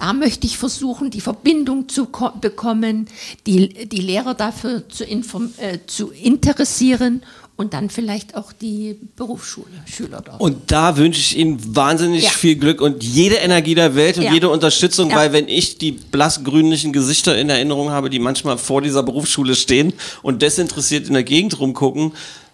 [0.00, 3.06] Da möchte ich versuchen, die Verbindung zu ko- bekommen,
[3.46, 7.22] die, die Lehrer dafür zu, äh, zu interessieren
[7.56, 10.40] und dann vielleicht auch die Berufsschule, Schüler dort.
[10.40, 12.30] Und da wünsche ich Ihnen wahnsinnig Ja.
[12.30, 14.32] viel Glück und jede Energie der Welt und Ja.
[14.32, 15.16] jede Unterstützung, Ja.
[15.16, 19.92] weil wenn ich die blassgrünlichen Gesichter in Erinnerung habe, die manchmal vor dieser Berufsschule stehen
[20.22, 22.12] und desinteressiert in der Gegend rumgucken,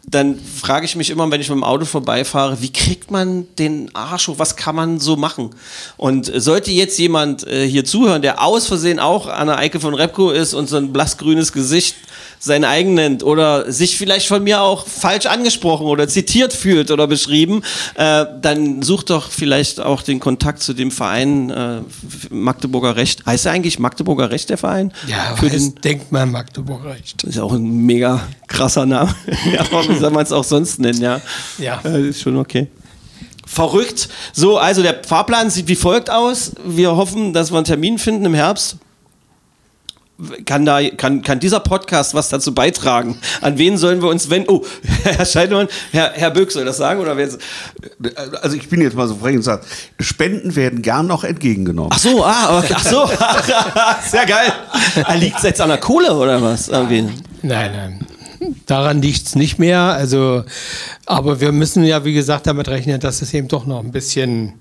[0.09, 3.93] dann frage ich mich immer, wenn ich mit dem Auto vorbeifahre, wie kriegt man den
[3.95, 4.39] Arsch hoch?
[4.39, 5.51] Was kann man so machen?
[5.97, 9.81] Und äh, sollte jetzt jemand äh, hier zuhören, der aus Versehen auch an der Eike
[9.81, 11.97] von Repco ist und so ein blassgrünes Gesicht
[12.39, 17.07] sein eigen nennt oder sich vielleicht von mir auch falsch angesprochen oder zitiert fühlt oder
[17.07, 17.63] beschrieben,
[17.95, 21.81] äh, dann sucht doch vielleicht auch den Kontakt zu dem Verein äh,
[22.31, 23.25] Magdeburger Recht.
[23.27, 24.93] Heißt er eigentlich Magdeburger Recht, der Verein?
[25.07, 27.23] Ja, Für den, Denkmal Magdeburg Recht.
[27.23, 29.15] das ist ja auch ein mega krasser Name.
[29.53, 31.21] ja, aber wie soll man es auch sonst nennen, ja?
[31.59, 31.81] Ja.
[31.85, 32.69] Äh, ist schon okay.
[33.47, 34.09] Verrückt.
[34.33, 36.53] So, also der Fahrplan sieht wie folgt aus.
[36.65, 38.77] Wir hoffen, dass wir einen Termin finden im Herbst.
[40.47, 43.19] Kann, da, kann, kann dieser Podcast was dazu beitragen?
[43.43, 44.49] An wen sollen wir uns wenden?
[44.51, 44.65] Oh,
[45.05, 47.01] Herr Scheidemann, Herr, Herr Böck soll das sagen?
[47.01, 47.29] Oder wer?
[48.41, 49.63] Also ich bin jetzt mal so frech und sage,
[50.01, 51.91] Spenden werden gern noch entgegengenommen.
[51.93, 53.07] Ach so, ah, okay, ach so.
[54.11, 54.53] Sehr geil.
[55.19, 56.69] Liegt es jetzt an der Kohle oder was?
[56.69, 57.03] Irgendwie?
[57.43, 58.07] Nein, nein.
[58.67, 59.81] Daran liegt es nicht mehr.
[59.81, 60.45] Also,
[61.07, 64.55] aber wir müssen ja, wie gesagt, damit rechnen, dass es eben doch noch ein bisschen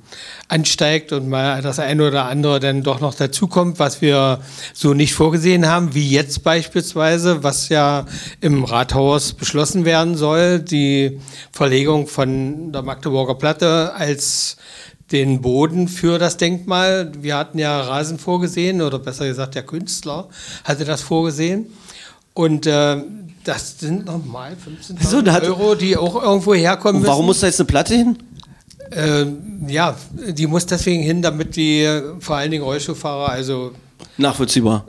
[0.47, 4.39] ansteigt und mal das eine oder andere dann doch noch dazukommt, was wir
[4.73, 8.05] so nicht vorgesehen haben, wie jetzt beispielsweise, was ja
[8.41, 11.19] im Rathaus beschlossen werden soll, die
[11.51, 14.57] Verlegung von der Magdeburger Platte als
[15.11, 17.11] den Boden für das Denkmal.
[17.19, 20.29] Wir hatten ja Rasen vorgesehen, oder besser gesagt, der Künstler
[20.63, 21.67] hatte das vorgesehen.
[22.33, 22.97] Und äh,
[23.45, 27.09] das sind nochmal 15.000 So, Euro, die auch irgendwo herkommen müssen.
[27.09, 28.17] warum muss da jetzt eine Platte hin?
[28.91, 29.25] Äh,
[29.67, 29.95] ja,
[30.29, 31.87] die muss deswegen hin, damit die
[32.19, 33.71] vor allen Dingen Rollstuhlfahrer, also
[34.17, 34.85] Nachvollziehbar.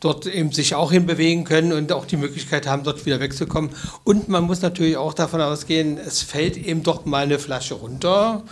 [0.00, 3.70] dort eben sich auch hinbewegen können und auch die Möglichkeit haben, dort wieder wegzukommen.
[4.04, 8.42] Und man muss natürlich auch davon ausgehen, es fällt eben doch mal eine Flasche runter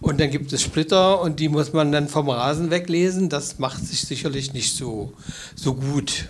[0.00, 3.28] und dann gibt es Splitter und die muss man dann vom Rasen weglesen.
[3.28, 5.12] Das macht sich sicherlich nicht so,
[5.54, 6.28] so gut.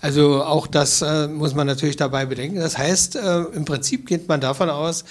[0.00, 2.58] Also auch das äh, muss man natürlich dabei bedenken.
[2.58, 5.04] Das heißt, äh, im Prinzip geht man davon aus,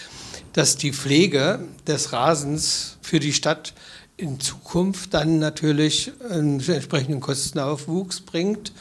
[0.54, 3.74] dass die Pflege des Rasens für die Stadt
[4.18, 8.72] in Zukunft dann natürlich einen entsprechenden Kostenaufwuchs bringt.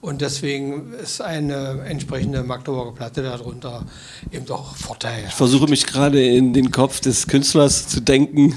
[0.00, 3.84] Und deswegen ist eine entsprechende Magdeburger Platte darunter
[4.30, 5.24] eben doch Vorteil.
[5.26, 8.54] Ich versuche mich gerade in den Kopf des Künstlers zu denken,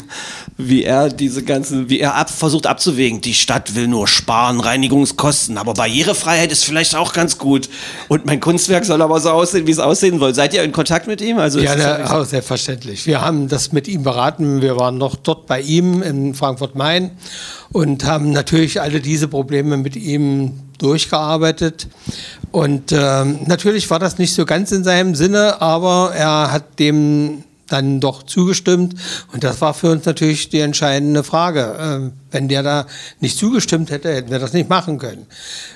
[0.57, 3.21] wie er diese ganzen, wie er ab, versucht abzuwägen.
[3.21, 7.69] Die Stadt will nur sparen, Reinigungskosten, aber Barrierefreiheit ist vielleicht auch ganz gut.
[8.07, 10.35] Und mein Kunstwerk soll aber so aussehen, wie es aussehen soll.
[10.35, 11.39] Seid ihr in Kontakt mit ihm?
[11.39, 13.07] Also Ja, der, oh, selbstverständlich.
[13.07, 14.61] Wir haben das mit ihm beraten.
[14.61, 17.09] Wir waren noch dort bei ihm in Frankfurt-Main
[17.71, 21.87] und haben natürlich alle diese Probleme mit ihm durchgearbeitet.
[22.51, 27.43] Und ähm, natürlich war das nicht so ganz in seinem Sinne, aber er hat dem
[27.71, 28.95] dann doch zugestimmt.
[29.31, 31.77] Und das war für uns natürlich die entscheidende Frage.
[31.79, 32.87] Ähm, wenn der da
[33.19, 35.25] nicht zugestimmt hätte, hätten wir das nicht machen können.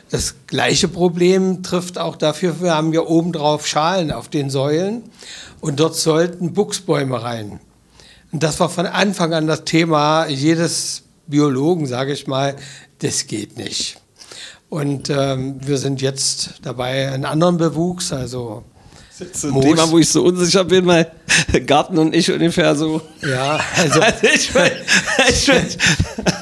[0.10, 5.04] Das gleiche Problem trifft auch dafür, wir haben ja obendrauf Schalen auf den Säulen
[5.62, 7.60] und dort sollten Buchsbäume rein.
[8.32, 12.56] Und das war von Anfang an das Thema jedes Biologen, sage ich mal,
[13.00, 13.98] das geht nicht.
[14.76, 18.66] Und ähm, wir sind jetzt dabei, einen anderen Bewuchs, also
[19.32, 19.64] so ein Moos.
[19.64, 21.10] Thema, wo ich so unsicher bin, weil
[21.66, 23.00] Garten und ich ungefähr so.
[23.26, 24.72] ja, also Also ich will,
[25.30, 25.66] ich will,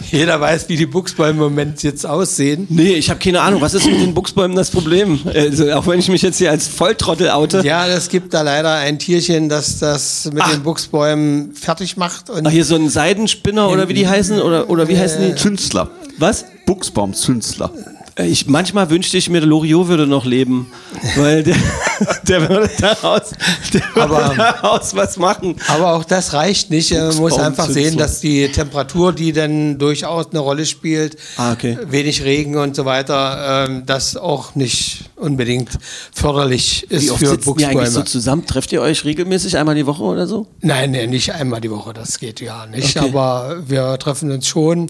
[0.09, 2.65] jeder weiß, wie die Buchsbäume im Moment jetzt aussehen.
[2.71, 3.61] nee, ich habe keine Ahnung.
[3.61, 5.19] Was ist mit den Buchsbäumen das Problem?
[5.31, 7.61] Also, auch wenn ich mich jetzt hier als Volltrottel oute.
[7.63, 10.49] Ja, es gibt da leider ein Tierchen, das das mit Ach.
[10.49, 12.31] den Buchsbäumen fertig macht.
[12.31, 14.41] Und Ach, hier so ein Seidenspinner oder wie die heißen?
[14.41, 15.36] Oder, oder wie heißen die?
[15.36, 15.91] Zünstler.
[16.17, 16.45] Was?
[16.65, 17.69] Buchsbaumzünstler.
[18.16, 20.72] Äh, Ich, manchmal wünschte ich mir, der Loriot würde noch leben,
[21.16, 21.55] weil der,
[22.28, 23.32] der würde daraus,
[23.74, 25.55] der würde Aber- daraus was machen.
[25.68, 26.91] Aber auch das reicht nicht.
[26.91, 31.78] Man muss einfach sehen, dass die Temperatur, die dann durchaus eine Rolle spielt, Ah, okay.
[31.88, 35.70] wenig Regen und so weiter, ähm, das auch nicht unbedingt
[36.14, 38.05] förderlich ist Wie oft für sitzt ihr eigentlich so Buchsbäume.
[38.05, 38.45] zusammen?
[38.45, 40.47] Trefft ihr euch regelmäßig einmal die Woche oder so?
[40.61, 42.97] Nein, nee, nicht einmal die Woche, das geht ja nicht.
[42.97, 43.07] Okay.
[43.09, 44.88] Aber wir treffen uns schon,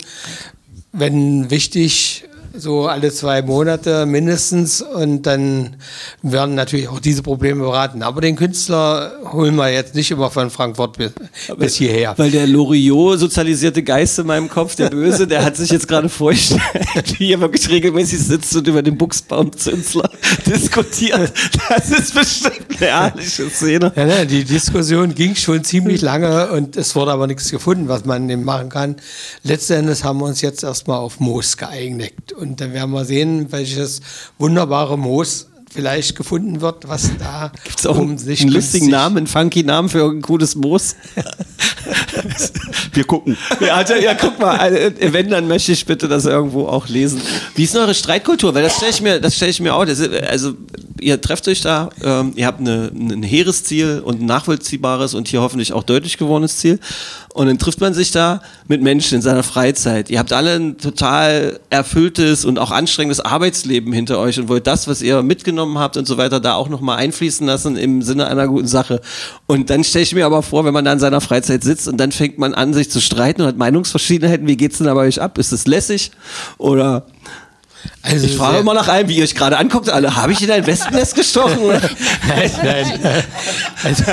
[0.91, 4.81] wenn wichtig, so alle zwei Monate mindestens.
[4.81, 5.75] Und dann
[6.21, 8.03] werden natürlich auch diese Probleme beraten.
[8.03, 11.11] Aber den Künstler holen wir jetzt nicht immer von Frankfurt bis,
[11.57, 12.13] bis hierher.
[12.17, 16.09] Weil der Loriot sozialisierte Geist in meinem Kopf, der Böse, der hat sich jetzt gerade
[16.09, 16.61] vorgestellt,
[17.17, 20.09] wie er wirklich regelmäßig sitzt und über den Buchsbaumzünsler
[20.45, 21.31] diskutiert.
[21.69, 23.91] Das ist bestimmt eine herrliche Szene.
[23.95, 28.05] Ja, ne, die Diskussion ging schon ziemlich lange und es wurde aber nichts gefunden, was
[28.05, 28.95] man dem machen kann.
[29.43, 32.33] Letzten Endes haben wir uns jetzt erstmal auf Moos geeinigt.
[32.43, 34.01] Und dann werden wir sehen, welches
[34.37, 39.17] wunderbare Moos vielleicht gefunden wird, was da Gibt's auch um einen, sich einen lustigen Namen,
[39.17, 40.95] einen funky Namen für ein gutes Moos?
[42.93, 43.37] Wir gucken.
[43.59, 47.21] Ja, also, ja, guck mal, äh, wenn, dann möchte ich bitte das irgendwo auch lesen.
[47.55, 48.53] Wie ist denn eure Streitkultur?
[48.53, 49.85] Weil das stelle ich mir, das stelle ich mir auch.
[49.85, 50.53] Das ist, also,
[50.99, 55.27] ihr trefft euch da, ähm, ihr habt eine, ein hehres Ziel und ein nachvollziehbares und
[55.27, 56.79] hier hoffentlich auch deutlich gewordenes Ziel.
[57.33, 60.11] Und dann trifft man sich da mit Menschen in seiner Freizeit.
[60.11, 64.87] Ihr habt alle ein total erfülltes und auch anstrengendes Arbeitsleben hinter euch und wollt das,
[64.87, 68.47] was ihr mitgenommen habt und so weiter, da auch nochmal einfließen lassen im Sinne einer
[68.47, 69.01] guten Sache.
[69.47, 71.97] Und dann stelle ich mir aber vor, wenn man da in seiner Freizeit sitzt und
[71.97, 75.07] dann fängt man an, sich zu streiten und hat Meinungsverschiedenheiten, wie geht's denn da bei
[75.07, 75.39] euch ab?
[75.39, 76.11] Ist es lässig?
[76.59, 77.07] Oder
[78.01, 80.51] Also ich frage immer nach einem, wie ihr euch gerade anguckt, alle, habe ich in
[80.51, 81.67] ein Wespennest gestochen?
[81.67, 83.23] Nein, nein.
[83.81, 84.03] Also,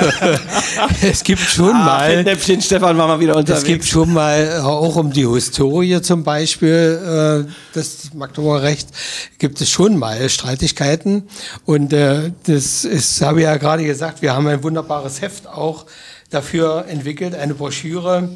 [1.01, 2.09] es gibt schon Ah, mal.
[2.11, 3.87] Fettnäpfchen Stefan war mal wieder Es gibt unterwegs.
[3.87, 8.91] schon mal, äh, auch um die Historie zum Beispiel äh, des Magdeburger Rechts,
[9.39, 11.27] gibt es schon mal Streitigkeiten.
[11.65, 15.85] Und äh, das ist, habe ich ja gerade gesagt, wir haben ein wunderbares Heft auch
[16.29, 18.29] dafür entwickelt, eine Broschüre,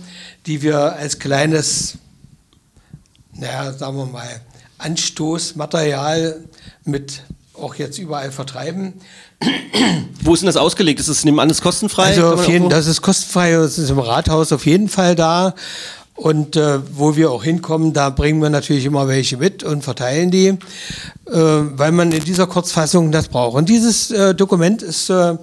[0.47, 1.97] die wir als kleines,
[3.33, 4.27] naja, sagen wir mal,
[4.77, 6.41] Anstoßmaterial
[6.83, 7.21] mit
[7.53, 8.93] auch jetzt überall vertreiben.
[10.21, 10.99] Wo ist denn das ausgelegt?
[10.99, 12.07] Ist es nebenan ist kostenfrei?
[12.07, 15.55] Also auf jeden, das ist kostenfrei, das ist im Rathaus auf jeden Fall da.
[16.15, 20.31] Und äh, wo wir auch hinkommen, da bringen wir natürlich immer welche mit und verteilen
[20.31, 20.57] die, äh,
[21.27, 23.57] weil man in dieser Kurzfassung das braucht.
[23.57, 25.35] Und dieses äh, Dokument ist äh,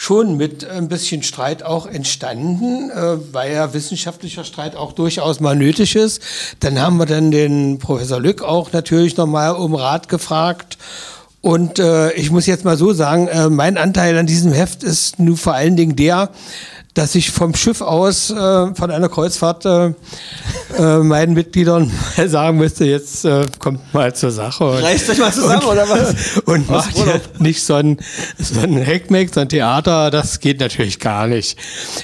[0.00, 5.56] schon mit ein bisschen Streit auch entstanden, äh, weil ja wissenschaftlicher Streit auch durchaus mal
[5.56, 6.22] nötig ist.
[6.60, 10.78] Dann haben wir dann den Professor Lück auch natürlich nochmal um Rat gefragt.
[11.40, 15.18] Und äh, ich muss jetzt mal so sagen, äh, mein Anteil an diesem Heft ist
[15.18, 16.30] nun vor allen Dingen der,
[16.94, 18.34] dass ich vom Schiff aus, äh,
[18.74, 19.92] von einer Kreuzfahrt, äh,
[20.76, 24.64] äh, meinen Mitgliedern mal sagen müsste, jetzt äh, kommt mal zur Sache.
[24.64, 26.38] Und, Reißt euch mal zusammen, und, oder was?
[26.44, 27.98] Und macht jetzt nicht so ein,
[28.38, 31.58] so ein Heckmeck, so ein Theater, das geht natürlich gar nicht.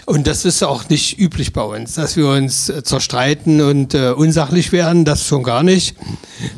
[0.06, 4.72] Und das ist auch nicht üblich bei uns, dass wir uns äh, zerstreiten und unsachlich
[4.72, 5.96] werden, das schon gar nicht.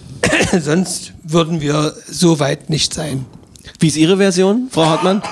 [0.60, 3.26] Sonst würden wir so weit nicht sein.
[3.78, 5.22] Wie ist Ihre Version, Frau Hartmann?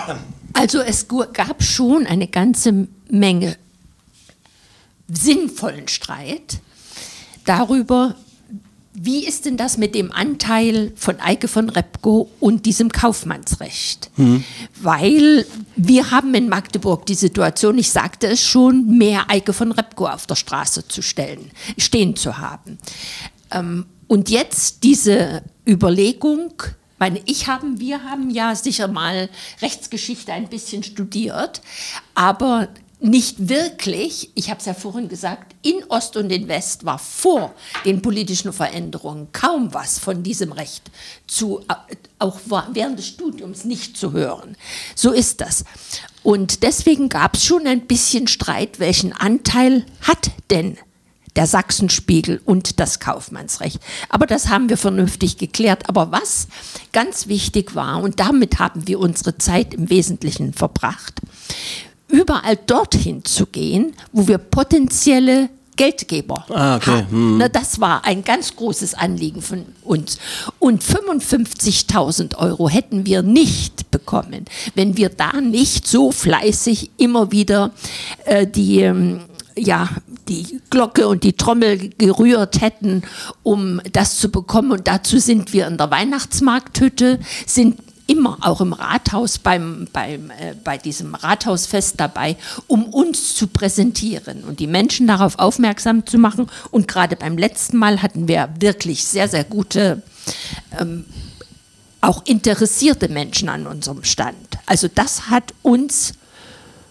[0.55, 3.57] Also es gab schon eine ganze Menge
[5.09, 6.61] sinnvollen Streit
[7.45, 8.17] darüber,
[8.97, 14.09] wie ist denn das mit dem Anteil von Eike von Repko und diesem Kaufmannsrecht?
[14.81, 15.45] Weil
[15.75, 20.27] wir haben in Magdeburg die Situation, ich sagte es schon, mehr Eike von Repko auf
[20.29, 22.79] der Straße zu stellen, stehen zu haben.
[23.51, 26.53] Ähm, und jetzt diese Überlegung,
[27.05, 29.29] meine, ich haben, wir haben ja sicher mal
[29.61, 31.61] Rechtsgeschichte ein bisschen studiert,
[32.15, 36.99] aber nicht wirklich, ich habe es ja vorhin gesagt, in Ost und in West war
[36.99, 37.53] vor
[37.85, 40.91] den politischen Veränderungen kaum was von diesem Recht
[41.27, 41.61] zu,
[42.19, 44.57] auch wa- während des Studiums nicht zu hören.
[44.95, 45.65] So ist das.
[46.23, 50.79] Und deswegen gab es schon ein bisschen Streit, welchen Anteil hat denn
[51.37, 53.81] der Sachsenspiegel und das Kaufmannsrecht.
[54.09, 55.89] Aber das haben wir vernünftig geklärt.
[55.89, 56.49] Aber was
[56.93, 61.21] ganz wichtig war, und damit haben wir unsere Zeit im Wesentlichen verbracht,
[62.09, 66.91] überall dorthin zu gehen, wo wir potenzielle Geldgeber Ah, okay.
[66.91, 67.39] haben.
[67.39, 70.19] Na, das war ein ganz großes Anliegen von uns.
[70.61, 74.45] Und 55.000 Euro hätten wir nicht bekommen,
[74.77, 77.73] wenn wir da nicht so fleißig immer wieder
[78.25, 79.23] äh, die, ähm,
[79.57, 79.89] ja,
[80.29, 83.03] die Glocke und die Trommel gerührt hätten,
[83.43, 84.73] um das zu bekommen.
[84.73, 90.55] Und dazu sind wir in der Weihnachtsmarkthütte, sind immer auch im Rathaus beim, beim, äh,
[90.63, 96.49] bei diesem Rathausfest dabei, um uns zu präsentieren und die Menschen darauf aufmerksam zu machen.
[96.71, 100.03] Und gerade beim letzten Mal hatten wir wirklich sehr, sehr gute,
[100.79, 101.07] ähm,
[102.01, 104.59] auch interessierte Menschen an unserem Stand.
[104.67, 106.13] Also das hat uns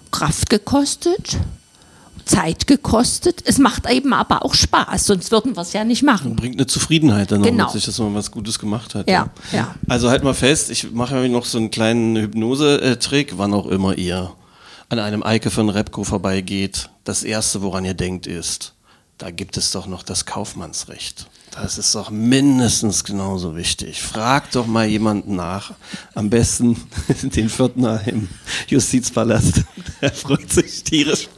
[0.09, 1.37] Kraft gekostet,
[2.25, 3.41] Zeit gekostet.
[3.45, 6.35] Es macht eben aber auch Spaß, sonst würden wir es ja nicht machen.
[6.35, 7.65] Bringt eine Zufriedenheit dann Genau.
[7.65, 9.09] mit sich, dass man was Gutes gemacht hat.
[9.09, 9.75] Ja, ja.
[9.87, 13.97] Also halt mal fest, ich mache mir noch so einen kleinen Hypnose-Trick, wann auch immer
[13.97, 14.31] ihr
[14.89, 16.89] an einem Eike von Repco vorbeigeht.
[17.03, 18.73] Das Erste, woran ihr denkt, ist,
[19.17, 21.27] da gibt es doch noch das Kaufmannsrecht.
[21.55, 24.01] Das ist doch mindestens genauso wichtig.
[24.01, 25.73] Fragt doch mal jemanden nach.
[26.15, 26.81] Am besten
[27.21, 28.27] den Viertner im
[28.67, 29.61] Justizpalast.
[30.01, 31.29] Er freut sich tierisch.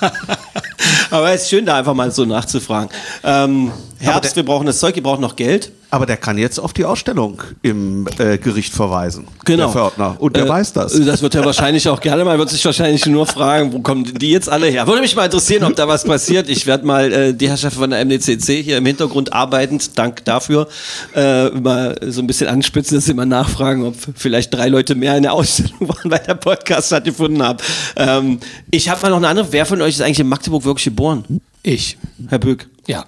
[1.10, 2.88] Aber es ist schön, da einfach mal so nachzufragen.
[3.22, 5.70] Ähm, Herbst, wir brauchen das Zeug, ihr braucht noch Geld.
[5.94, 9.28] Aber der kann jetzt auf die Ausstellung im äh, Gericht verweisen.
[9.44, 9.66] Genau.
[9.66, 10.16] Der Fördner.
[10.18, 10.92] Und der Äh, weiß das.
[11.04, 14.32] Das wird er wahrscheinlich auch gerne mal, wird sich wahrscheinlich nur fragen, wo kommen die
[14.32, 14.88] jetzt alle her?
[14.88, 16.48] Würde mich mal interessieren, ob da was passiert.
[16.48, 20.66] Ich werde mal äh, die Herrschaft von der MDCC hier im Hintergrund arbeitend, dank dafür,
[21.14, 25.16] äh, mal so ein bisschen anspitzen, dass sie mal nachfragen, ob vielleicht drei Leute mehr
[25.16, 27.62] in der Ausstellung waren, weil der Podcast stattgefunden hat.
[27.94, 28.40] Ähm,
[28.72, 29.46] ich habe mal noch eine andere.
[29.52, 31.40] Wer von euch ist eigentlich in Magdeburg wirklich geboren?
[31.62, 31.96] Ich,
[32.30, 32.66] Herr Böck.
[32.88, 33.04] ja.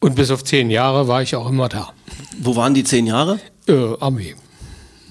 [0.00, 1.90] Und bis auf zehn Jahre war ich auch immer da.
[2.38, 3.38] Wo waren die zehn Jahre?
[3.68, 4.34] Äh, Armee.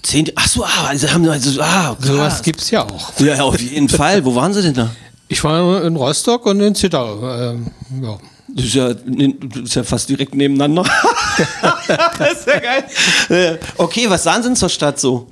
[0.02, 3.18] Zehn, ach so, ah, also haben also, ah, Sowas gibt es ja auch.
[3.20, 4.24] Ja, auf jeden Fall.
[4.24, 4.90] Wo waren sie denn da?
[5.28, 7.22] Ich war in Rostock und in Zittau.
[7.22, 7.66] Ähm,
[8.02, 8.18] ja.
[8.48, 10.82] Das ist, ja, das ist ja fast direkt nebeneinander.
[12.18, 13.60] das ist ja geil.
[13.76, 15.28] Okay, was sahen Sie denn zur Stadt so?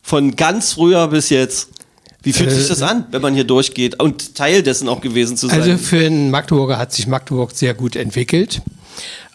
[0.00, 1.70] Von ganz früher bis jetzt.
[2.22, 5.48] Wie fühlt sich das an, wenn man hier durchgeht und Teil dessen auch gewesen zu
[5.48, 5.62] sein?
[5.62, 8.60] Also für einen Magdeburger hat sich Magdeburg sehr gut entwickelt.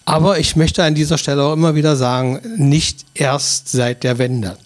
[0.05, 4.57] Aber ich möchte an dieser Stelle auch immer wieder sagen, nicht erst seit der Wende.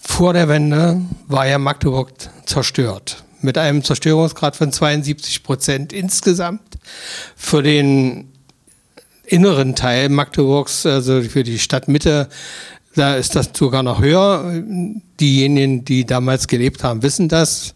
[0.00, 2.12] Vor der Wende war ja Magdeburg
[2.46, 3.24] zerstört.
[3.42, 6.62] Mit einem Zerstörungsgrad von 72 Prozent insgesamt.
[7.36, 8.32] Für den
[9.26, 12.28] inneren Teil Magdeburgs, also für die Stadtmitte,
[12.94, 14.62] da ist das sogar noch höher.
[15.20, 17.74] Diejenigen, die damals gelebt haben, wissen das.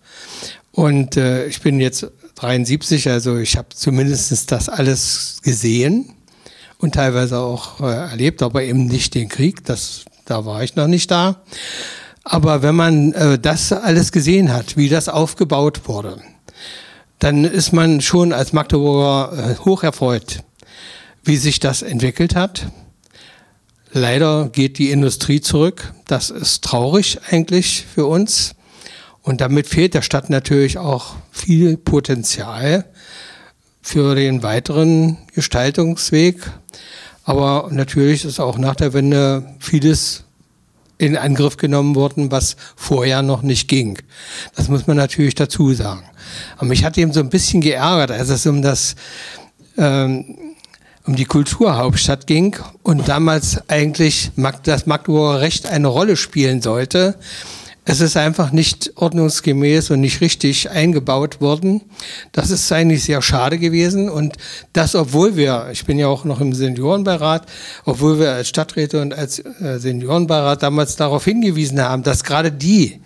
[0.72, 6.14] Und äh, ich bin jetzt 73, also ich habe zumindest das alles gesehen
[6.78, 10.86] und teilweise auch äh, erlebt, aber eben nicht den Krieg, das, da war ich noch
[10.86, 11.42] nicht da.
[12.24, 16.20] Aber wenn man äh, das alles gesehen hat, wie das aufgebaut wurde,
[17.18, 20.42] dann ist man schon als Magdeburger äh, hoch erfreut,
[21.22, 22.66] wie sich das entwickelt hat.
[23.92, 25.92] Leider geht die Industrie zurück.
[26.06, 28.54] Das ist traurig eigentlich für uns.
[29.22, 32.84] Und damit fehlt der Stadt natürlich auch viel Potenzial
[33.82, 36.36] für den weiteren Gestaltungsweg.
[37.24, 40.24] Aber natürlich ist auch nach der Wende vieles
[40.98, 43.98] in Angriff genommen worden, was vorher noch nicht ging.
[44.54, 46.04] Das muss man natürlich dazu sagen.
[46.56, 48.94] Aber mich hat eben so ein bisschen geärgert, als es um das
[49.78, 50.36] ähm,
[51.10, 54.30] um die Kulturhauptstadt ging und damals eigentlich
[54.62, 57.16] das Magdeburger Recht eine Rolle spielen sollte.
[57.84, 61.80] Es ist einfach nicht ordnungsgemäß und nicht richtig eingebaut worden.
[62.30, 64.08] Das ist eigentlich sehr schade gewesen.
[64.08, 64.36] Und
[64.72, 67.44] das, obwohl wir, ich bin ja auch noch im Seniorenbeirat,
[67.84, 73.00] obwohl wir als Stadträte und als äh, Seniorenbeirat damals darauf hingewiesen haben, dass gerade die,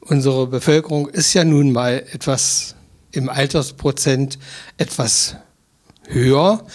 [0.00, 2.74] unsere Bevölkerung ist ja nun mal etwas
[3.12, 4.36] im Altersprozent
[4.78, 5.36] etwas
[6.08, 6.66] höher.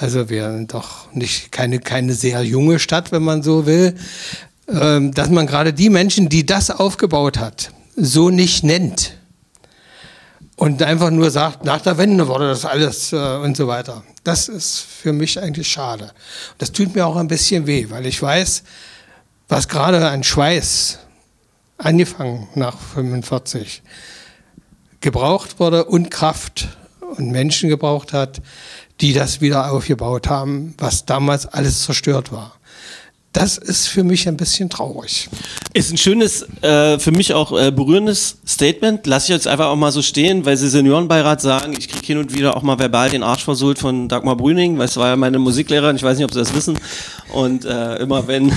[0.00, 3.94] Also wir sind doch nicht keine, keine sehr junge Stadt, wenn man so will.
[4.66, 9.12] Ähm, dass man gerade die Menschen, die das aufgebaut hat, so nicht nennt.
[10.56, 14.02] Und einfach nur sagt, nach der Wende wurde das alles äh, und so weiter.
[14.24, 16.12] Das ist für mich eigentlich schade.
[16.56, 18.62] Das tut mir auch ein bisschen weh, weil ich weiß,
[19.48, 20.98] was gerade an Schweiß
[21.76, 23.82] angefangen nach 45
[25.02, 26.68] gebraucht wurde und Kraft
[27.16, 28.40] und Menschen gebraucht hat,
[29.00, 32.60] die das wieder aufgebaut haben, was damals alles zerstört war.
[33.32, 35.28] Das ist für mich ein bisschen traurig.
[35.72, 39.06] Ist ein schönes, äh, für mich auch äh, berührendes Statement.
[39.06, 42.18] Lass ich jetzt einfach auch mal so stehen, weil Sie Seniorenbeirat sagen, ich kriege hin
[42.18, 45.16] und wieder auch mal verbal den Arsch versohlt von Dagmar Brüning, weil es war ja
[45.16, 46.76] meine Musiklehrerin, ich weiß nicht, ob Sie das wissen.
[47.32, 48.52] Und äh, immer wenn,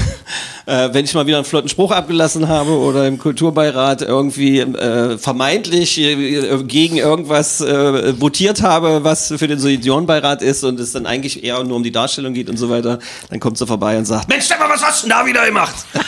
[0.65, 5.17] äh, wenn ich mal wieder einen flotten Spruch abgelassen habe oder im Kulturbeirat irgendwie äh,
[5.17, 11.05] vermeintlich äh, gegen irgendwas äh, votiert habe, was für den Seniorenbeirat ist und es dann
[11.05, 12.99] eigentlich eher nur um die Darstellung geht und so weiter,
[13.29, 15.73] dann kommt sie vorbei und sagt, Mensch, Stefan, was hast du denn da wieder gemacht?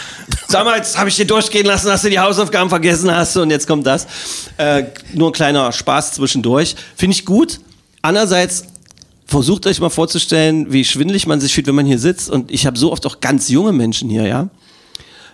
[0.49, 3.85] Damals habe ich dir durchgehen lassen, dass du die Hausaufgaben vergessen hast und jetzt kommt
[3.85, 4.07] das.
[4.57, 6.75] Äh, nur ein kleiner Spaß zwischendurch.
[6.95, 7.59] Finde ich gut.
[8.01, 8.65] Andererseits
[9.25, 12.29] versucht euch mal vorzustellen, wie schwindelig man sich fühlt, wenn man hier sitzt.
[12.29, 14.49] Und ich habe so oft auch ganz junge Menschen hier, ja,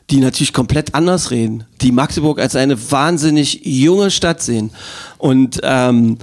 [0.10, 4.72] die natürlich komplett anders reden, die Magdeburg als eine wahnsinnig junge Stadt sehen.
[5.18, 6.18] Und ähm,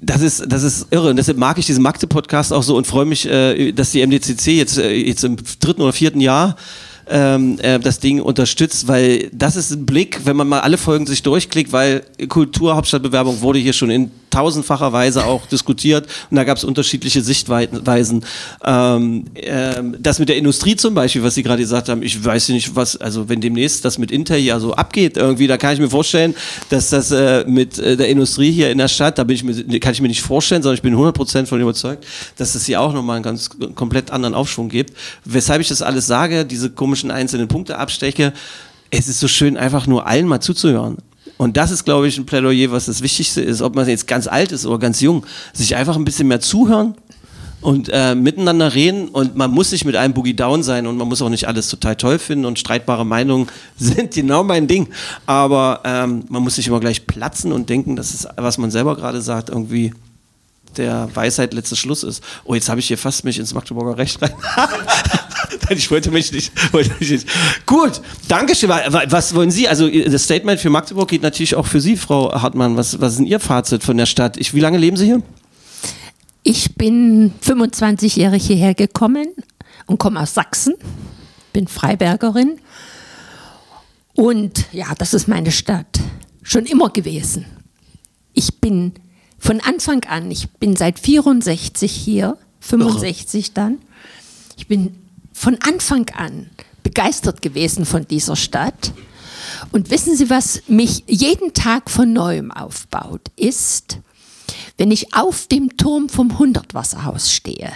[0.00, 1.10] das ist, das ist irre.
[1.10, 4.46] Und deshalb mag ich diesen Magde-Podcast auch so und freue mich, äh, dass die MDCC
[4.48, 6.56] jetzt, äh, jetzt im dritten oder vierten Jahr
[7.08, 11.06] ähm, äh, das Ding unterstützt, weil das ist ein Blick, wenn man mal alle Folgen
[11.06, 16.56] sich durchklickt, weil Kulturhauptstadtbewerbung wurde hier schon in tausendfacher Weise auch diskutiert und da gab
[16.56, 18.24] es unterschiedliche Sichtweisen.
[18.64, 22.50] Ähm, ähm, das mit der Industrie zum Beispiel, was Sie gerade gesagt haben, ich weiß
[22.50, 25.80] nicht, was, also wenn demnächst das mit Intel ja so abgeht irgendwie, da kann ich
[25.80, 26.34] mir vorstellen,
[26.70, 29.80] dass das äh, mit äh, der Industrie hier in der Stadt, da bin ich mir,
[29.80, 32.04] kann ich mir nicht vorstellen, sondern ich bin 100% von überzeugt,
[32.36, 34.94] dass es hier auch nochmal einen ganz komplett anderen Aufschwung gibt.
[35.24, 38.32] Weshalb ich das alles sage, diese komischen einzelnen Punkte absteche,
[38.90, 40.98] es ist so schön, einfach nur allen mal zuzuhören.
[41.38, 44.26] Und das ist, glaube ich, ein Plädoyer, was das Wichtigste ist, ob man jetzt ganz
[44.26, 45.24] alt ist oder ganz jung,
[45.54, 46.94] sich einfach ein bisschen mehr zuhören
[47.60, 51.08] und äh, miteinander reden und man muss nicht mit einem Boogie Down sein und man
[51.08, 54.88] muss auch nicht alles total toll finden und streitbare Meinungen sind genau mein Ding.
[55.26, 58.96] Aber ähm, man muss nicht immer gleich platzen und denken, dass es, was man selber
[58.96, 59.92] gerade sagt, irgendwie
[60.76, 62.22] der Weisheit letzter Schluss ist.
[62.44, 64.32] Oh, jetzt habe ich hier fast mich ins Magdeburger Recht rein.
[65.70, 67.28] ich wollte mich nicht, wollte mich nicht.
[67.66, 68.70] Gut, danke schön.
[68.70, 69.68] Was wollen Sie?
[69.68, 72.76] Also das Statement für Magdeburg geht natürlich auch für Sie, Frau Hartmann.
[72.76, 74.36] Was, was ist denn Ihr Fazit von der Stadt?
[74.36, 75.22] Ich, wie lange leben Sie hier?
[76.42, 79.28] Ich bin 25-jährig hierher gekommen
[79.86, 80.74] und komme aus Sachsen,
[81.52, 82.58] bin Freibergerin.
[84.14, 86.00] Und ja, das ist meine Stadt.
[86.42, 87.44] Schon immer gewesen.
[88.32, 88.92] Ich bin
[89.38, 93.78] von Anfang an, ich bin seit 64 hier, 65 dann.
[94.56, 94.96] Ich bin
[95.38, 96.50] von Anfang an
[96.82, 98.92] begeistert gewesen von dieser Stadt.
[99.72, 103.98] Und wissen Sie, was mich jeden Tag von neuem aufbaut, ist,
[104.76, 107.72] wenn ich auf dem Turm vom Hundertwasserhaus stehe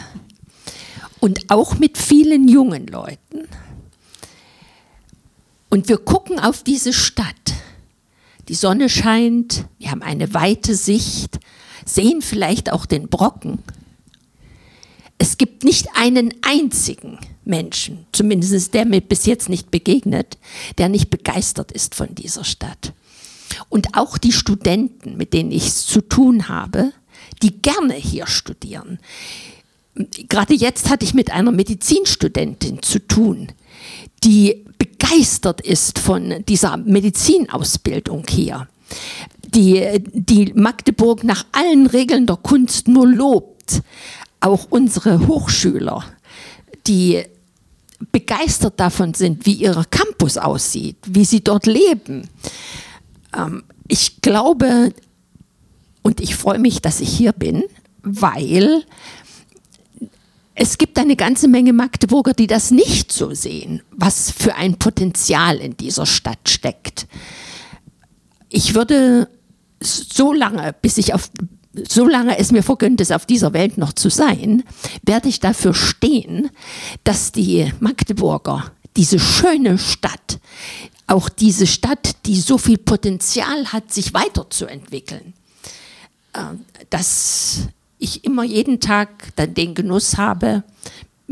[1.20, 3.46] und auch mit vielen jungen Leuten
[5.70, 7.54] und wir gucken auf diese Stadt.
[8.48, 11.38] Die Sonne scheint, wir haben eine weite Sicht,
[11.86, 13.58] sehen vielleicht auch den Brocken.
[15.18, 20.38] Es gibt nicht einen einzigen Menschen, zumindest der mir bis jetzt nicht begegnet,
[20.78, 22.93] der nicht begeistert ist von dieser Stadt.
[23.68, 26.93] Und auch die Studenten, mit denen ich es zu tun habe,
[27.43, 28.99] die gerne hier studieren.
[30.28, 33.49] Gerade jetzt hatte ich mit einer Medizinstudentin zu tun,
[34.24, 38.68] die begeistert ist von dieser Medizinausbildung hier,
[39.45, 43.82] die, die Magdeburg nach allen Regeln der Kunst nur lobt.
[44.40, 46.05] Auch unsere Hochschüler,
[46.86, 47.22] die
[48.10, 52.28] begeistert davon sind, wie ihr Campus aussieht, wie sie dort leben.
[53.36, 54.92] Ähm, ich glaube
[56.02, 57.62] und ich freue mich, dass ich hier bin,
[58.02, 58.84] weil
[60.54, 65.58] es gibt eine ganze Menge Magdeburger, die das nicht so sehen, was für ein Potenzial
[65.58, 67.06] in dieser Stadt steckt.
[68.48, 69.28] Ich würde
[69.80, 71.30] so lange, bis ich auf,
[71.88, 74.62] solange es mir vergönnt ist, auf dieser Welt noch zu sein,
[75.02, 76.50] werde ich dafür stehen,
[77.04, 80.38] dass die Magdeburger diese schöne Stadt,
[81.06, 85.32] auch diese Stadt, die so viel Potenzial hat, sich weiterzuentwickeln,
[86.34, 86.40] äh,
[86.90, 87.68] dass
[87.98, 90.64] ich immer jeden Tag dann den Genuss habe,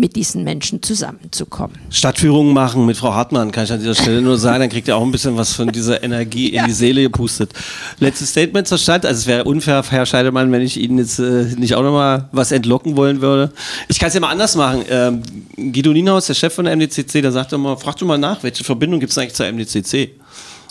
[0.00, 1.76] mit diesen Menschen zusammenzukommen.
[1.90, 4.96] Stadtführungen machen mit Frau Hartmann, kann ich an dieser Stelle nur sagen, dann kriegt ihr
[4.96, 7.52] auch ein bisschen was von dieser Energie in die Seele gepustet.
[7.98, 11.44] Letztes Statement zur Stadt, also es wäre unfair, Herr Scheidemann, wenn ich Ihnen jetzt äh,
[11.56, 13.52] nicht auch nochmal was entlocken wollen würde.
[13.88, 14.84] Ich kann es ja mal anders machen.
[14.88, 15.22] Ähm,
[15.56, 18.64] Guido Nienhaus, der Chef von der MDCC, der sagt immer, frag du mal nach, welche
[18.64, 20.19] Verbindung gibt es eigentlich zur MDCC?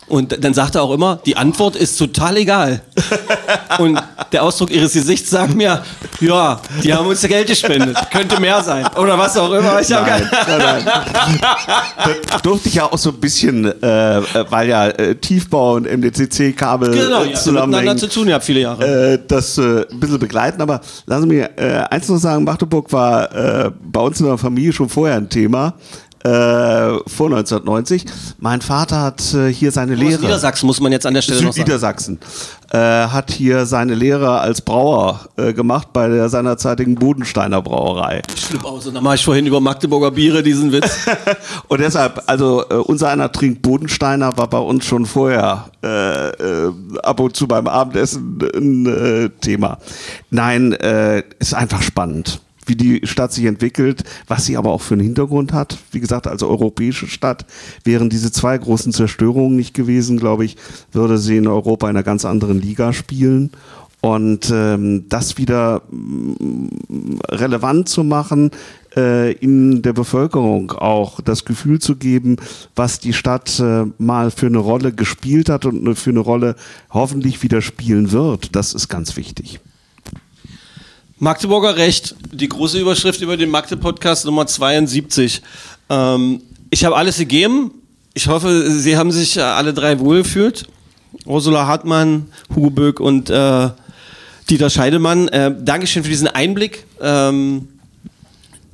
[0.09, 2.81] Und dann sagt er auch immer, die Antwort ist total egal.
[3.77, 4.01] Und
[4.31, 5.83] der Ausdruck ihres Gesichts sagt mir,
[6.19, 7.97] ja, die haben uns Geld gespendet.
[8.11, 8.85] Könnte mehr sein.
[8.95, 9.79] Oder was auch immer.
[9.79, 12.15] Ich Nein, nein, nein.
[12.43, 17.23] Durfte ich ja auch so ein bisschen, äh, weil ja äh, Tiefbau und MDCC-Kabel genau,
[17.23, 19.13] äh, ja, zusammenhängen, zu tun gehabt, viele Jahre.
[19.13, 20.61] äh, das äh, ein bisschen begleiten.
[20.61, 24.37] Aber lassen Sie mir äh, eins noch sagen, Magdeburg war äh, bei uns in der
[24.37, 25.75] Familie schon vorher ein Thema.
[26.23, 28.03] Äh, vor 1990.
[28.39, 30.21] Mein Vater hat äh, hier seine Aus Lehre.
[30.21, 31.53] Niedersachsen muss man jetzt an der Stelle sagen.
[31.53, 32.19] Südniedersachsen.
[32.71, 38.21] Äh, hat hier seine Lehre als Brauer äh, gemacht bei der seinerzeitigen Bodensteiner Brauerei.
[38.37, 38.85] Schlimm aus.
[38.85, 41.07] Und dann mache ich vorhin über Magdeburger Biere diesen Witz.
[41.69, 47.37] Und deshalb, also äh, unser einer trinkt Bodensteiner war bei uns schon vorher ab und
[47.37, 49.77] zu beim Abendessen ein Thema.
[50.29, 50.73] Nein,
[51.39, 55.51] ist einfach spannend wie die Stadt sich entwickelt, was sie aber auch für einen Hintergrund
[55.51, 55.77] hat.
[55.91, 57.45] Wie gesagt, als europäische Stadt
[57.83, 60.55] wären diese zwei großen Zerstörungen nicht gewesen, glaube ich,
[60.91, 63.51] würde sie in Europa in einer ganz anderen Liga spielen.
[64.01, 68.51] Und ähm, das wieder mm, relevant zu machen,
[68.95, 72.37] äh, in der Bevölkerung auch das Gefühl zu geben,
[72.75, 76.55] was die Stadt äh, mal für eine Rolle gespielt hat und für eine Rolle
[76.91, 79.59] hoffentlich wieder spielen wird, das ist ganz wichtig.
[81.21, 85.41] Magdeburger Recht, die große Überschrift über den Magde-Podcast Nummer 72.
[85.89, 87.71] Ähm, ich habe alles gegeben.
[88.13, 90.69] Ich hoffe, Sie haben sich äh, alle drei wohlgefühlt.
[91.25, 93.69] Ursula Hartmann, Hugo Böck und äh,
[94.49, 95.27] Dieter Scheidemann.
[95.27, 96.85] Äh, Dankeschön für diesen Einblick.
[97.01, 97.67] Ähm,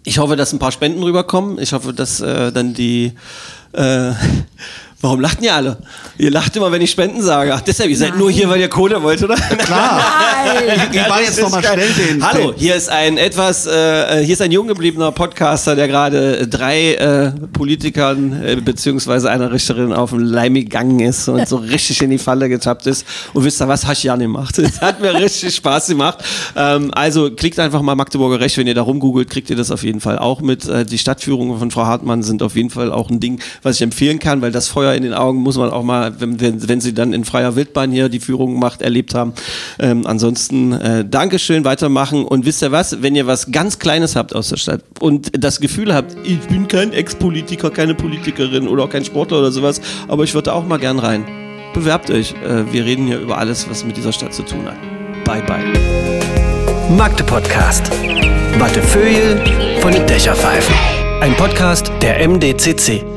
[0.03, 1.57] ich hoffe, dass ein paar Spenden rüberkommen.
[1.57, 3.13] Ich hoffe, dass äh, dann die.
[4.95, 5.77] Äh, warum lachten ihr alle?
[6.17, 7.53] Ihr lacht immer, wenn ich Spenden sage.
[7.53, 8.19] Ach, deshalb, ihr seid Nein.
[8.19, 9.35] nur hier, weil ihr Kohle wollt, oder?
[9.35, 10.01] Klar.
[10.91, 12.23] Ich, ich war jetzt nochmal schnell den.
[12.23, 16.93] Hallo, hier ist ein etwas, äh, hier ist ein jung gebliebener Podcaster, der gerade drei
[16.93, 22.09] äh, Politikern äh, beziehungsweise einer Richterin auf den Leim gegangen ist und so richtig in
[22.09, 23.05] die Falle getappt ist.
[23.33, 24.57] Und wisst ihr was, hast du ja nicht gemacht.
[24.57, 26.23] Das hat mir richtig Spaß gemacht.
[26.55, 29.83] Ähm, also klickt einfach mal Magdeburger Recht, wenn ihr da rumgoogelt, kriegt ihr das auf
[29.83, 30.67] jeden Fall auch mit.
[30.67, 33.81] Äh, die Stadtführungen von Frau Hartmann sind auf jeden Fall auch ein Ding, was ich
[33.81, 36.79] empfehlen kann, weil das Feuer in den Augen muss man auch mal, wenn, wenn, wenn
[36.79, 39.33] sie dann in freier Wildbahn hier die Führung macht, erlebt haben.
[39.79, 44.35] Ähm, ansonsten äh, Dankeschön, weitermachen und wisst ihr was, wenn ihr was ganz Kleines habt
[44.35, 48.89] aus der Stadt und das Gefühl habt, ich bin kein Ex-Politiker, keine Politikerin oder auch
[48.89, 51.25] kein Sportler oder sowas, aber ich würde auch mal gern rein.
[51.73, 52.35] Bewerbt euch.
[52.43, 54.77] Äh, wir reden hier über alles, was mit dieser Stadt zu tun hat.
[55.25, 55.63] Bye, bye.
[56.95, 57.89] Magde Podcast.
[58.59, 59.43] Wattefeuille
[59.81, 60.75] von den Dächerpfeifen.
[61.21, 63.14] Ein Podcast der MDCC.